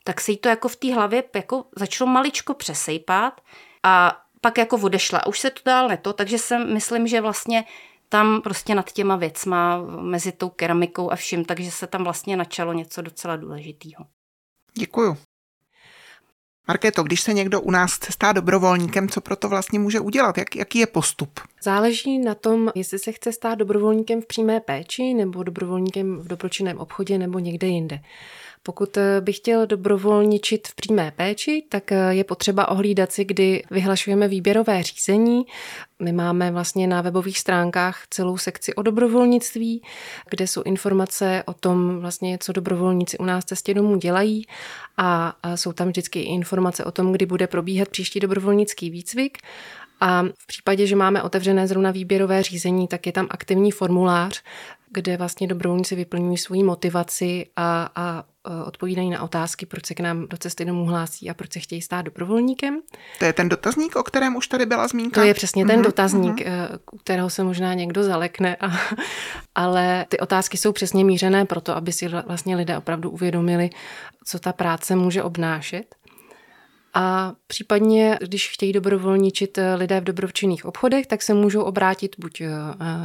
[0.04, 3.40] tak se jí to jako v té hlavě jako začalo maličko přesejpat
[3.82, 5.26] a pak jako odešla.
[5.26, 7.64] Už se to dál neto, takže jsem, myslím, že vlastně
[8.08, 12.72] tam prostě nad těma věcma, mezi tou keramikou a vším, takže se tam vlastně načalo
[12.72, 14.06] něco docela důležitého.
[14.74, 15.16] Děkuju.
[16.68, 20.38] Markéto, když se někdo u nás chce stát dobrovolníkem, co pro to vlastně může udělat?
[20.38, 21.40] Jak, jaký je postup?
[21.62, 26.78] Záleží na tom, jestli se chce stát dobrovolníkem v přímé péči nebo dobrovolníkem v dobročinném
[26.78, 28.00] obchodě nebo někde jinde.
[28.62, 33.62] Pokud eh, bych chtěl dobrovolničit v přímé péči, tak eh, je potřeba ohlídat si, kdy
[33.70, 35.42] vyhlašujeme výběrové řízení.
[36.02, 39.82] My máme vlastně na webových stránkách celou sekci o dobrovolnictví,
[40.30, 44.46] kde jsou informace o tom, vlastně, co dobrovolníci u nás cestě domů dělají
[44.96, 49.38] a jsou tam vždycky informace o tom, kdy bude probíhat příští dobrovolnický výcvik.
[50.00, 54.42] A v případě, že máme otevřené zrovna výběrové řízení, tak je tam aktivní formulář,
[54.90, 60.00] kde vlastně dobrovolníci vyplňují svoji motivaci a, a e, odpovídají na otázky, proč se k
[60.00, 62.80] nám do cesty domů hlásí a proč se chtějí stát dobrovolníkem.
[63.18, 65.20] To je ten dotazník, o kterém už tady byla zmínka?
[65.20, 65.84] To je přesně ten mm-hmm.
[65.84, 66.78] dotazník, uh-huh.
[66.92, 68.70] u kterého se možná někdo zalekne, a,
[69.54, 73.70] ale ty otázky jsou přesně mířené proto, aby si vlastně lidé opravdu uvědomili,
[74.24, 75.94] co ta práce může obnášet.
[76.94, 82.40] A případně, když chtějí dobrovolničit eh, lidé v dobročinných obchodech, tak se můžou obrátit buď
[82.40, 82.48] eh,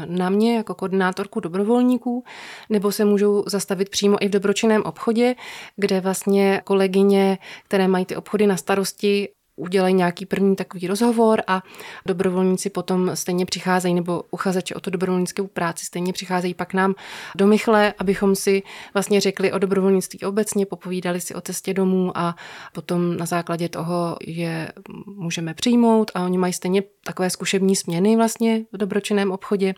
[0.05, 2.23] na mě jako koordinátorku dobrovolníků,
[2.69, 5.35] nebo se můžou zastavit přímo i v dobročinném obchodě,
[5.75, 11.63] kde vlastně kolegyně, které mají ty obchody na starosti, udělají nějaký první takový rozhovor a
[12.05, 16.95] dobrovolníci potom stejně přicházejí, nebo uchazeči o to dobrovolnickou práci stejně přicházejí pak nám
[17.35, 18.63] do Mychle, abychom si
[18.93, 22.35] vlastně řekli o dobrovolnictví obecně, popovídali si o cestě domů a
[22.73, 24.71] potom na základě toho je
[25.05, 29.73] můžeme přijmout a oni mají stejně takové zkušební směny vlastně v dobročinném obchodě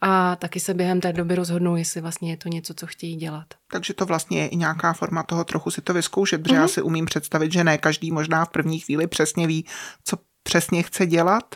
[0.00, 3.46] a taky se během té doby rozhodnou, jestli vlastně je to něco, co chtějí dělat.
[3.70, 6.56] Takže to vlastně je i nějaká forma toho trochu si to vyzkoušet, protože mm-hmm.
[6.56, 6.68] já mhm.
[6.68, 9.64] si umím představit, že ne každý možná v první chvíli přesně ví,
[10.04, 11.54] co přesně chce dělat,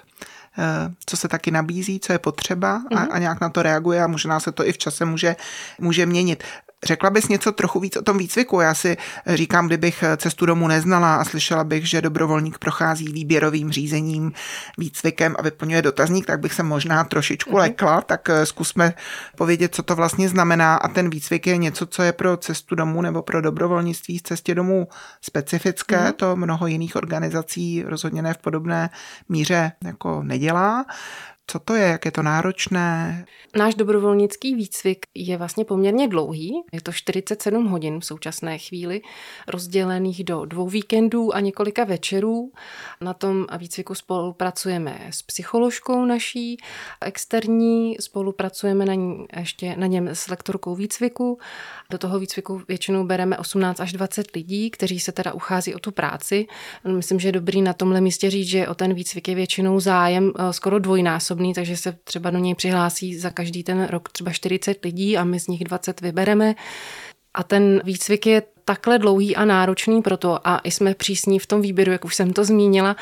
[0.59, 3.09] eh, co se taky nabízí, co je potřeba a, mhm.
[3.13, 5.37] a nějak na to reaguje a možná se to i v čase může,
[5.79, 6.45] může měnit.
[6.85, 8.61] Řekla bys něco trochu víc o tom výcviku?
[8.61, 14.33] Já si říkám, kdybych cestu domů neznala a slyšela bych, že dobrovolník prochází výběrovým řízením,
[14.79, 17.59] výcvikem a vyplňuje dotazník, tak bych se možná trošičku mm-hmm.
[17.59, 18.95] lekla, tak eh, zkusme
[19.37, 20.77] povědět, co to vlastně znamená.
[20.77, 24.55] A ten výcvik je něco, co je pro cestu domů nebo pro dobrovolnictví v cestě
[24.55, 24.89] domů
[25.21, 25.97] specifické.
[25.97, 26.13] Mm-hmm.
[26.13, 28.91] To mnoho jiných organizací rozhodně ne v podobné
[29.29, 30.85] míře jako nedělá.
[31.51, 33.25] Co to je, jak je to náročné?
[33.57, 36.63] Náš dobrovolnický výcvik je vlastně poměrně dlouhý.
[36.73, 39.01] Je to 47 hodin v současné chvíli,
[39.49, 42.53] rozdělených do dvou víkendů a několika večerů.
[43.01, 46.57] Na tom výcviku spolupracujeme s psycholožkou naší
[47.01, 51.39] externí, spolupracujeme na, ní, ještě na něm s lektorkou výcviku.
[51.91, 55.91] Do toho výcviku většinou bereme 18 až 20 lidí, kteří se teda uchází o tu
[55.91, 56.47] práci.
[56.97, 60.33] Myslím, že je dobrý na tomhle místě říct, že o ten výcvik je většinou zájem
[60.39, 64.33] eh, skoro dvojnásobný podobný, takže se třeba do něj přihlásí za každý ten rok třeba
[64.33, 66.55] 40 lidí a my z nich 20 vybereme.
[67.35, 71.93] A ten výcvik je takhle dlouhý a náročný proto a jsme přísní v tom výběru,
[71.93, 72.97] jak už jsem to zmínila,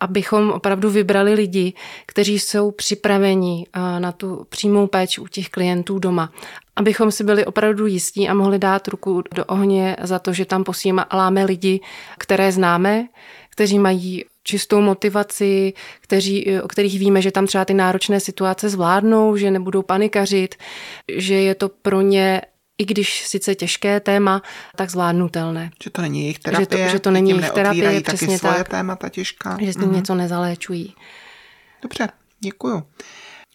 [0.00, 1.72] abychom opravdu vybrali lidi,
[2.06, 3.66] kteří jsou připraveni
[3.98, 6.30] na tu přímou péči u těch klientů doma.
[6.76, 10.64] Abychom si byli opravdu jistí a mohli dát ruku do ohně za to, že tam
[10.64, 11.80] posíláme lidi,
[12.18, 13.08] které známe,
[13.50, 19.36] kteří mají čistou motivaci, kteří, o kterých víme, že tam třeba ty náročné situace zvládnou,
[19.36, 20.54] že nebudou panikařit,
[21.16, 22.42] že je to pro ně
[22.78, 24.42] i když sice těžké téma,
[24.76, 25.70] tak zvládnutelné.
[25.84, 28.68] Že to není jejich terapie, že to, že to není jejich terapie, přesně svoje tak.
[28.68, 29.58] témata těžká.
[29.60, 29.94] Že s tím mm-hmm.
[29.94, 30.94] něco nezaléčují.
[31.82, 32.08] Dobře,
[32.40, 32.82] děkuju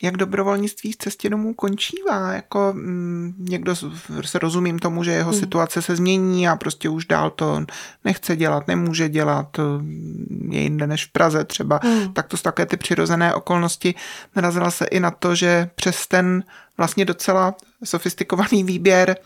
[0.01, 2.33] jak dobrovolnictví v cestě domů končívá.
[2.33, 3.75] Jako mm, někdo
[4.21, 5.39] se rozumím tomu, že jeho hmm.
[5.39, 7.65] situace se změní a prostě už dál to
[8.05, 9.57] nechce dělat, nemůže dělat,
[10.49, 11.79] je jinde než v Praze třeba.
[11.83, 12.13] Hmm.
[12.13, 13.95] Tak to jsou také ty přirozené okolnosti.
[14.35, 16.43] Narazila se i na to, že přes ten
[16.77, 19.17] vlastně docela sofistikovaný výběr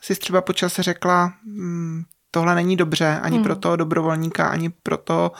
[0.00, 3.44] si třeba po čase řekla, mm, tohle není dobře ani hmm.
[3.44, 5.32] pro toho dobrovolníka, ani pro to,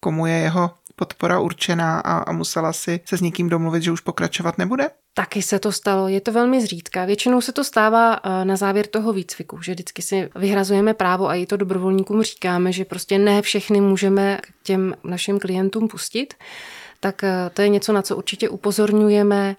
[0.00, 0.70] komu je jeho
[1.02, 4.90] podpora určená a, a musela si se s někým domluvit, že už pokračovat nebude?
[5.14, 7.04] Taky se to stalo, je to velmi zřídka.
[7.04, 11.34] Většinou se to stává eh, na závěr toho výcviku, že vždycky si vyhrazujeme právo a
[11.34, 16.34] i to dobrovolníkům říkáme, že prostě ne všechny můžeme k těm našim klientům pustit.
[17.00, 19.56] Tak eh, to je něco, na co určitě upozorňujeme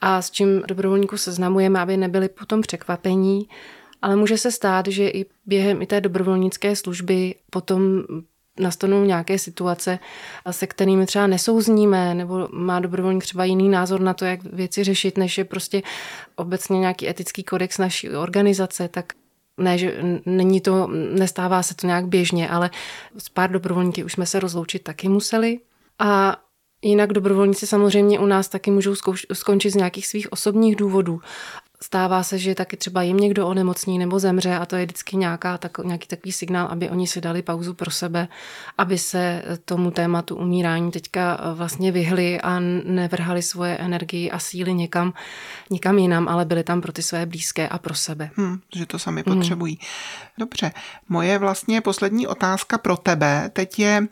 [0.00, 3.48] a s čím dobrovolníků seznamujeme, aby nebyli potom překvapení.
[4.02, 7.80] Ale může se stát, že i během i té dobrovolnické služby potom
[8.60, 9.98] nastanou nějaké situace,
[10.50, 15.18] se kterými třeba nesouzníme, nebo má dobrovolník třeba jiný názor na to, jak věci řešit,
[15.18, 15.82] než je prostě
[16.36, 19.12] obecně nějaký etický kodex naší organizace, tak
[19.58, 20.86] ne, že není to,
[21.18, 22.70] nestává se to nějak běžně, ale
[23.18, 25.60] s pár dobrovolníky už jsme se rozloučit taky museli.
[25.98, 26.36] A
[26.82, 28.94] Jinak dobrovolníci samozřejmě u nás taky můžou
[29.32, 31.20] skončit z nějakých svých osobních důvodů.
[31.82, 35.58] Stává se, že taky třeba jim někdo onemocní nebo zemře a to je vždycky nějaká,
[35.58, 38.28] tak, nějaký takový signál, aby oni si dali pauzu pro sebe,
[38.78, 44.74] aby se tomu tématu umírání teďka eh, vlastně vyhli a nevrhali svoje energii a síly
[44.74, 45.12] někam,
[45.70, 48.30] někam jinam, ale byli tam pro ty své blízké a pro sebe.
[48.36, 49.36] Hmm, že to sami hmm.
[49.36, 49.78] potřebují.
[50.38, 50.72] Dobře,
[51.08, 54.06] moje vlastně poslední otázka pro tebe teď je,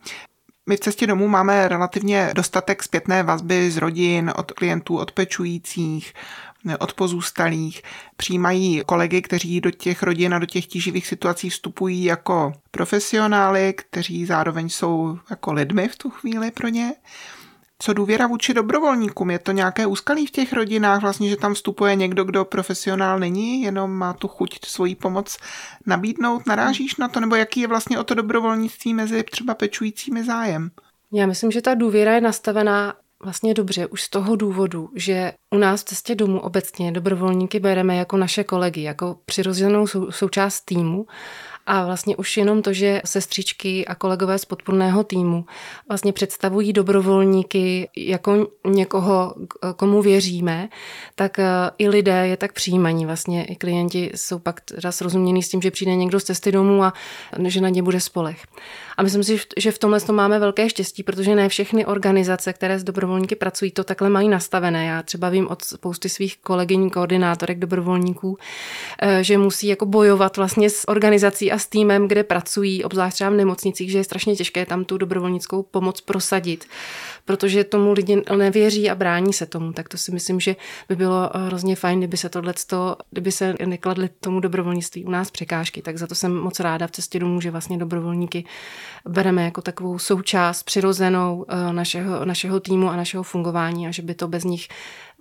[0.66, 6.14] my v cestě domů máme relativně dostatek zpětné vazby z rodin, od klientů, od pečujících,
[6.78, 7.82] od pozůstalých.
[8.16, 14.26] Přijímají kolegy, kteří do těch rodin a do těch tíživých situací vstupují jako profesionály, kteří
[14.26, 16.94] zároveň jsou jako lidmi v tu chvíli pro ně.
[17.78, 19.30] Co důvěra vůči dobrovolníkům?
[19.30, 23.62] Je to nějaké úskalí v těch rodinách, vlastně, že tam vstupuje někdo, kdo profesionál není,
[23.62, 25.38] jenom má tu chuť svoji pomoc
[25.86, 26.46] nabídnout?
[26.46, 27.20] Narážíš na to?
[27.20, 30.70] Nebo jaký je vlastně o to dobrovolnictví mezi třeba pečujícími zájem?
[31.12, 32.94] Já myslím, že ta důvěra je nastavená
[33.24, 37.96] vlastně dobře už z toho důvodu, že u nás v cestě domů obecně dobrovolníky bereme
[37.96, 41.06] jako naše kolegy, jako přirozenou sou, součást týmu
[41.66, 45.44] a vlastně už jenom to, že sestřičky a kolegové z podporného týmu
[45.88, 49.34] vlastně představují dobrovolníky jako někoho,
[49.76, 50.68] komu věříme,
[51.14, 51.46] tak eh,
[51.78, 53.06] i lidé je tak přijímaní.
[53.06, 56.84] Vlastně i klienti jsou pak teda srozumění s tím, že přijde někdo z cesty domů
[56.84, 56.92] a
[57.46, 58.46] že na ně bude spolech.
[58.96, 62.78] A myslím si, že v tomhle to máme velké štěstí, protože ne všechny organizace, které
[62.78, 64.86] s dobrovolníky pracují, to takhle mají nastavené.
[64.86, 68.38] Já třeba vím od spousty svých kolegyň, koordinátorek dobrovolníků,
[68.98, 73.30] eh, že musí jako bojovat vlastně s organizací a s týmem, kde pracují, obzvlášť třeba
[73.30, 76.64] v nemocnicích, že je strašně těžké tam tu dobrovolnickou pomoc prosadit,
[77.24, 79.72] protože tomu lidi nevěří a brání se tomu.
[79.72, 80.56] Tak to si myslím, že
[80.88, 82.54] by bylo hrozně fajn, kdyby se tohle,
[83.10, 85.82] kdyby se nekladly tomu dobrovolnictví u nás překážky.
[85.82, 88.44] Tak za to jsem moc ráda v cestě domů, že vlastně dobrovolníky
[89.08, 94.14] bereme jako takovou součást přirozenou eh, našeho, našeho týmu a našeho fungování a že by
[94.14, 94.68] to bez nich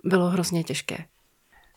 [0.04, 1.04] bylo hrozně těžké.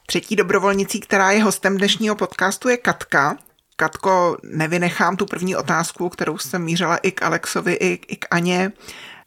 [0.07, 3.37] Třetí dobrovolnicí, která je hostem dnešního podcastu, je Katka.
[3.75, 8.71] Katko, nevynechám tu první otázku, kterou jsem mířila i k Alexovi, i, i k Aně.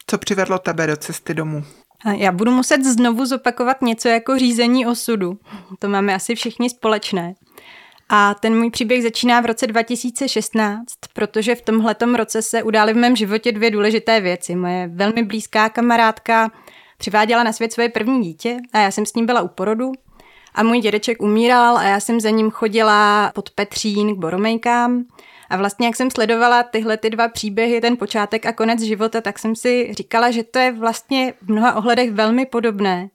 [0.07, 1.63] Co přivedlo tebe do cesty domů?
[2.17, 5.39] Já budu muset znovu zopakovat něco jako řízení osudu.
[5.79, 7.33] To máme asi všichni společné.
[8.13, 10.83] A ten můj příběh začíná v roce 2016,
[11.13, 14.55] protože v tomhletom roce se udály v mém životě dvě důležité věci.
[14.55, 16.51] Moje velmi blízká kamarádka
[16.97, 19.91] přiváděla na svět svoje první dítě a já jsem s ním byla u porodu
[20.55, 25.03] a můj dědeček umíral a já jsem za ním chodila pod Petřín k boromejkám.
[25.49, 29.39] A vlastně, jak jsem sledovala tyhle ty dva příběhy, ten počátek a konec života, tak
[29.39, 33.09] jsem si říkala, že to je vlastně v mnoha ohledech velmi podobné.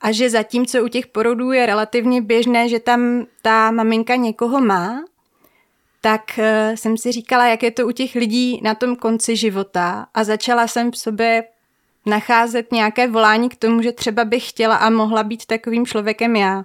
[0.00, 5.04] A že zatímco u těch porodů je relativně běžné, že tam ta maminka někoho má,
[6.00, 10.06] tak eh, jsem si říkala, jak je to u těch lidí na tom konci života
[10.14, 11.44] a začala jsem v sobě
[12.06, 16.64] nacházet nějaké volání k tomu, že třeba bych chtěla a mohla být takovým člověkem já.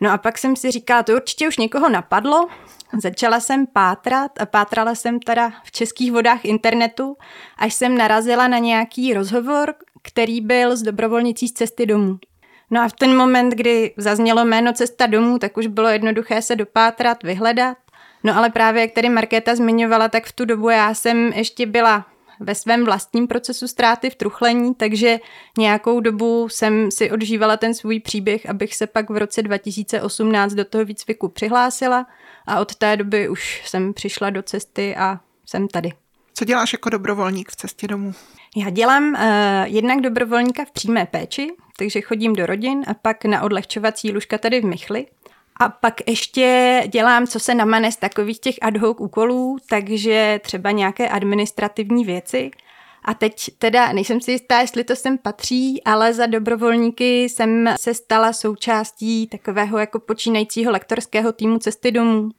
[0.00, 2.48] No a pak jsem si říkala, to určitě už někoho napadlo.
[2.98, 7.16] Začala jsem pátrat a pátrala jsem teda v českých vodách internetu,
[7.58, 12.18] až jsem narazila na nějaký rozhovor, který byl z dobrovolnicí z cesty domů.
[12.74, 16.56] No a v ten moment, kdy zaznělo jméno Cesta domů, tak už bylo jednoduché se
[16.56, 17.78] dopátrat, vyhledat.
[18.24, 22.06] No ale právě jak tady Markéta zmiňovala, tak v tu dobu já jsem ještě byla
[22.40, 25.18] ve svém vlastním procesu ztráty v truchlení, takže
[25.58, 30.64] nějakou dobu jsem si odžívala ten svůj příběh, abych se pak v roce 2018 do
[30.64, 32.06] toho výcviku přihlásila
[32.46, 35.92] a od té doby už jsem přišla do cesty a jsem tady.
[36.34, 38.14] Co děláš jako dobrovolník v cestě domů?
[38.56, 39.20] Já dělám uh,
[39.64, 44.60] jednak dobrovolníka v přímé péči, takže chodím do rodin a pak na odlehčovací lůžka tady
[44.60, 45.06] v Michli.
[45.60, 50.70] A pak ještě dělám, co se namane z takových těch ad hoc úkolů, takže třeba
[50.70, 52.50] nějaké administrativní věci.
[53.04, 57.94] A teď teda nejsem si jistá, jestli to sem patří, ale za dobrovolníky jsem se
[57.94, 62.30] stala součástí takového jako počínajícího lektorského týmu Cesty domů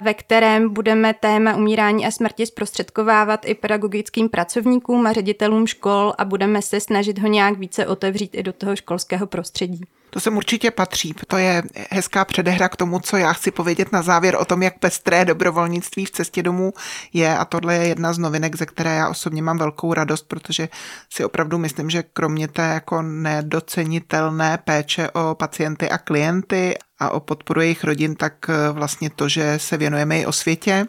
[0.00, 6.24] ve kterém budeme téma umírání a smrti zprostředkovávat i pedagogickým pracovníkům a ředitelům škol a
[6.24, 9.84] budeme se snažit ho nějak více otevřít i do toho školského prostředí.
[10.14, 11.14] To sem určitě patří.
[11.26, 14.78] To je hezká předehra k tomu, co já chci povědět na závěr o tom, jak
[14.78, 16.72] pestré dobrovolnictví v cestě domů
[17.12, 17.38] je.
[17.38, 20.68] A tohle je jedna z novinek, ze které já osobně mám velkou radost, protože
[21.10, 27.20] si opravdu myslím, že kromě té jako nedocenitelné péče o pacienty a klienty a o
[27.20, 30.86] podporu jejich rodin, tak eh, vlastně to, že se věnujeme i o světě,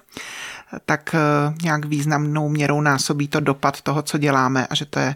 [0.85, 1.19] tak eh,
[1.63, 5.15] nějak významnou měrou násobí to dopad toho, co děláme a že to je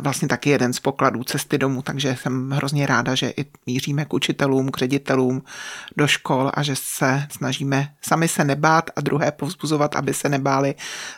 [0.00, 4.14] vlastně taky jeden z pokladů cesty domů, takže jsem hrozně ráda, že i míříme k
[4.14, 5.42] učitelům, k ředitelům
[5.96, 10.74] do škol a že se snažíme sami se nebát a druhé povzbuzovat, aby se nebáli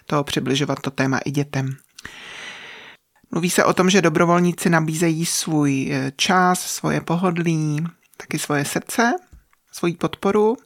[0.06, 1.76] toho přibližovat to téma i dětem.
[3.30, 7.86] Mluví se o tom, že dobrovolníci nabízejí svůj čas, svoje pohodlí,
[8.16, 9.12] taky svoje srdce,
[9.72, 10.56] svoji podporu.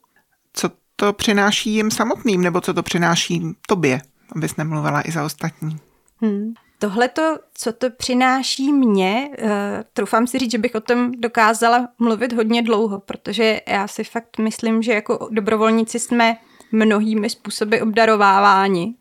[0.53, 4.03] Co to přináší jim samotným, nebo co to přináší tobě,
[4.37, 5.79] abys nemluvila i za ostatní?
[6.21, 6.55] Hmm.
[6.79, 9.49] Tohle to, co to přináší mně, uh,
[9.93, 14.39] troufám si říct, že bych o tom dokázala mluvit hodně dlouho, protože já si fakt
[14.39, 16.37] myslím, že jako dobrovolníci jsme
[16.73, 18.95] mnohými způsoby obdarováváni.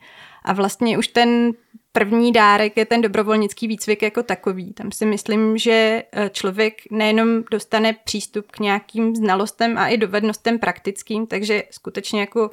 [0.45, 1.53] A vlastně už ten
[1.91, 4.73] první dárek je ten dobrovolnický výcvik jako takový.
[4.73, 10.59] Tam si myslím, že eh, člověk nejenom dostane přístup k nějakým znalostem a i dovednostem
[10.59, 12.49] praktickým, takže skutečně jako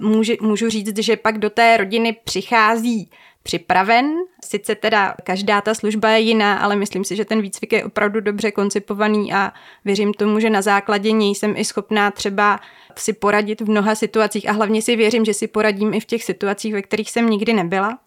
[0.00, 3.10] můžu, můžu říct, že pak do té rodiny přichází
[3.42, 4.14] připraven.
[4.44, 8.20] Sice teda každá ta služba je jiná, ale myslím si, že ten výcvik je opravdu
[8.20, 9.52] dobře koncipovaný a
[9.84, 12.60] věřím tomu, že na základě něj jsem i schopná třeba
[12.96, 16.24] si poradit v mnoha situacích a hlavně si věřím, že si poradím i v těch
[16.24, 17.98] situacích, ve kterých jsem nikdy nebyla.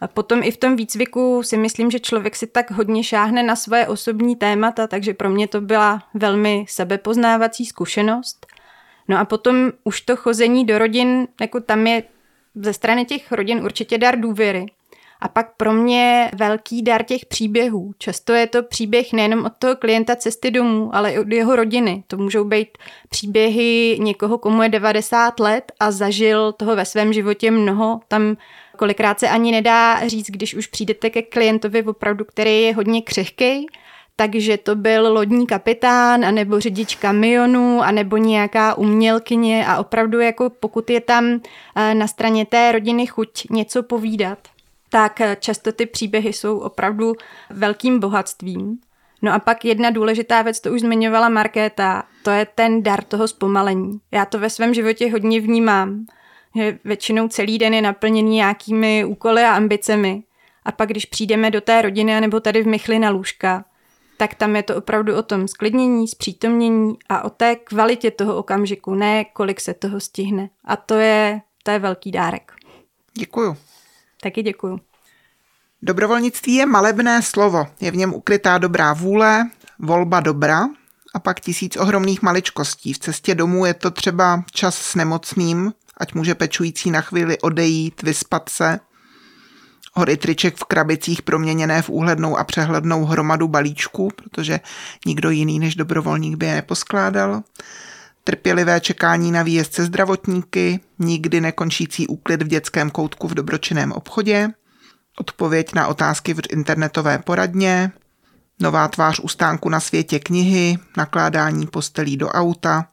[0.00, 3.56] A potom i v tom výcviku si myslím, že člověk si tak hodně šáhne na
[3.56, 8.46] své osobní témata, takže pro mě to byla velmi sebepoznávací zkušenost.
[9.08, 12.02] No a potom už to chození do rodin, jako tam je
[12.54, 14.66] ze strany těch rodin určitě dar důvěry.
[15.20, 17.92] A pak pro mě velký dar těch příběhů.
[17.98, 22.04] Často je to příběh nejenom od toho klienta cesty domů, ale i od jeho rodiny.
[22.06, 22.68] To můžou být
[23.08, 28.00] příběhy někoho, komu je 90 let a zažil toho ve svém životě mnoho.
[28.08, 28.36] Tam
[28.76, 33.66] kolikrát se ani nedá říct, když už přijdete ke klientovi opravdu, který je hodně křehký,
[34.16, 40.90] takže to byl lodní kapitán, anebo řidič kamionu, anebo nějaká umělkyně a opravdu jako pokud
[40.90, 41.40] je tam
[41.76, 44.38] eh, na straně té rodiny chuť něco povídat,
[44.88, 47.14] tak eh, často ty příběhy jsou opravdu
[47.50, 48.78] velkým bohatstvím.
[49.22, 53.28] No a pak jedna důležitá věc, to už zmiňovala Markéta, to je ten dar toho
[53.28, 54.00] zpomalení.
[54.10, 56.06] Já to ve svém životě hodně vnímám,
[56.56, 60.22] že většinou celý den je naplněný nějakými úkoly a ambicemi.
[60.64, 63.64] A pak, když přijdeme do té rodiny nebo tady v mychli na lůžka,
[64.22, 68.94] tak tam je to opravdu o tom sklidnění, zpřítomnění a o té kvalitě toho okamžiku,
[68.94, 70.50] ne kolik se toho stihne.
[70.64, 72.52] A to je, to je velký dárek.
[73.14, 73.56] Děkuju.
[74.20, 74.80] Taky děkuju.
[75.82, 77.66] Dobrovolnictví je malebné slovo.
[77.80, 80.68] Je v něm ukrytá dobrá vůle, volba dobra
[81.14, 82.92] a pak tisíc ohromných maličkostí.
[82.92, 88.02] V cestě domů je to třeba čas s nemocným, ať může pečující na chvíli odejít,
[88.02, 88.80] vyspat se,
[89.92, 94.60] hory triček v krabicích proměněné v úhlednou a přehlednou hromadu balíčků, protože
[95.06, 97.42] nikdo jiný než dobrovolník by je neposkládal.
[98.24, 104.48] Trpělivé čekání na výjezd se zdravotníky, nikdy nekončící úklid v dětském koutku v dobročinném obchodě,
[105.18, 107.92] odpověď na otázky v internetové poradně,
[108.60, 112.88] nová tvář u stánku na světě knihy, nakládání postelí do auta,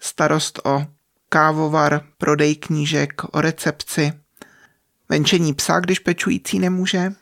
[0.00, 0.86] starost o
[1.28, 4.12] kávovar, prodej knížek, o recepci,
[5.12, 7.12] venčení psa, když pečující nemůže,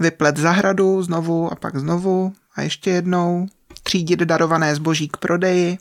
[0.00, 2.32] vyplet zahradu znovu a pak znovu.
[2.54, 3.46] A ještě jednou,
[3.82, 5.78] třídit darované zboží k prodeji,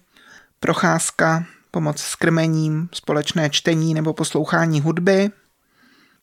[0.60, 5.30] procházka, pomoc s krmením, společné čtení nebo poslouchání hudby,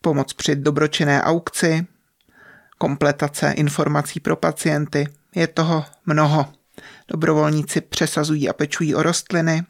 [0.00, 1.86] pomoc při dobročinné aukci,
[2.78, 5.08] kompletace informací pro pacienty.
[5.34, 6.46] Je toho mnoho.
[7.08, 9.62] Dobrovolníci přesazují a pečují o rostliny,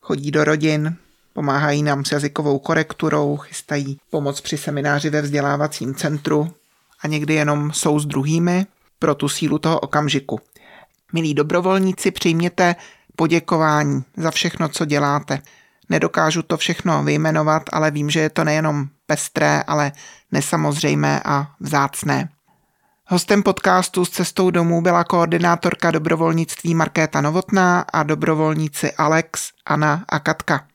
[0.00, 0.96] chodí do rodin,
[1.32, 6.54] Pomáhají nám s jazykovou korekturou, chystají pomoc při semináři ve vzdělávacím centru
[7.00, 8.66] a někdy jenom jsou s druhými
[8.98, 10.40] pro tu sílu toho okamžiku.
[11.12, 12.76] Milí dobrovolníci, přijměte
[13.16, 15.42] poděkování za všechno, co děláte.
[15.88, 19.92] Nedokážu to všechno vyjmenovat, ale vím, že je to nejenom pestré, ale
[20.32, 22.28] nesamozřejmé a vzácné.
[23.06, 30.18] Hostem podcastu s cestou domů byla koordinátorka dobrovolnictví Markéta Novotná a dobrovolníci Alex, Anna a
[30.18, 30.66] Katka.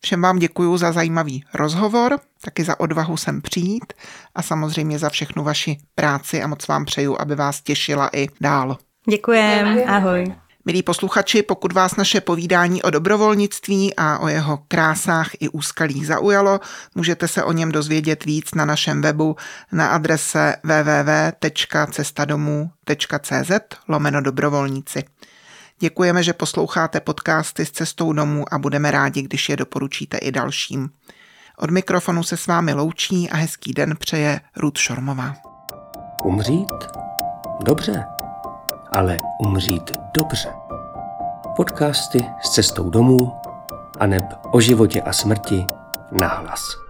[0.00, 3.92] Všem vám děkuji za zajímavý rozhovor, taky za odvahu sem přijít
[4.34, 8.76] a samozřejmě za všechnu vaši práci a moc vám přeju, aby vás těšila i dál.
[9.10, 10.34] Děkujem, ahoj.
[10.66, 16.60] Milí posluchači, pokud vás naše povídání o dobrovolnictví a o jeho krásách i úskalích zaujalo,
[16.94, 19.36] můžete se o něm dozvědět víc na našem webu
[19.72, 23.50] na adrese www.cestadomů.cz
[23.88, 25.04] lomeno dobrovolníci.
[25.78, 30.90] Děkujeme, že posloucháte podcasty s cestou domů a budeme rádi, když je doporučíte i dalším.
[31.58, 35.34] Od mikrofonu se s vámi loučí a hezký den přeje Ruth Šormová.
[36.24, 36.72] Umřít?
[37.64, 38.04] Dobře,
[38.92, 40.48] ale umřít dobře.
[41.56, 43.32] Podcasty s cestou domů
[44.00, 45.66] a neb o životě a smrti
[46.12, 46.85] nahlas.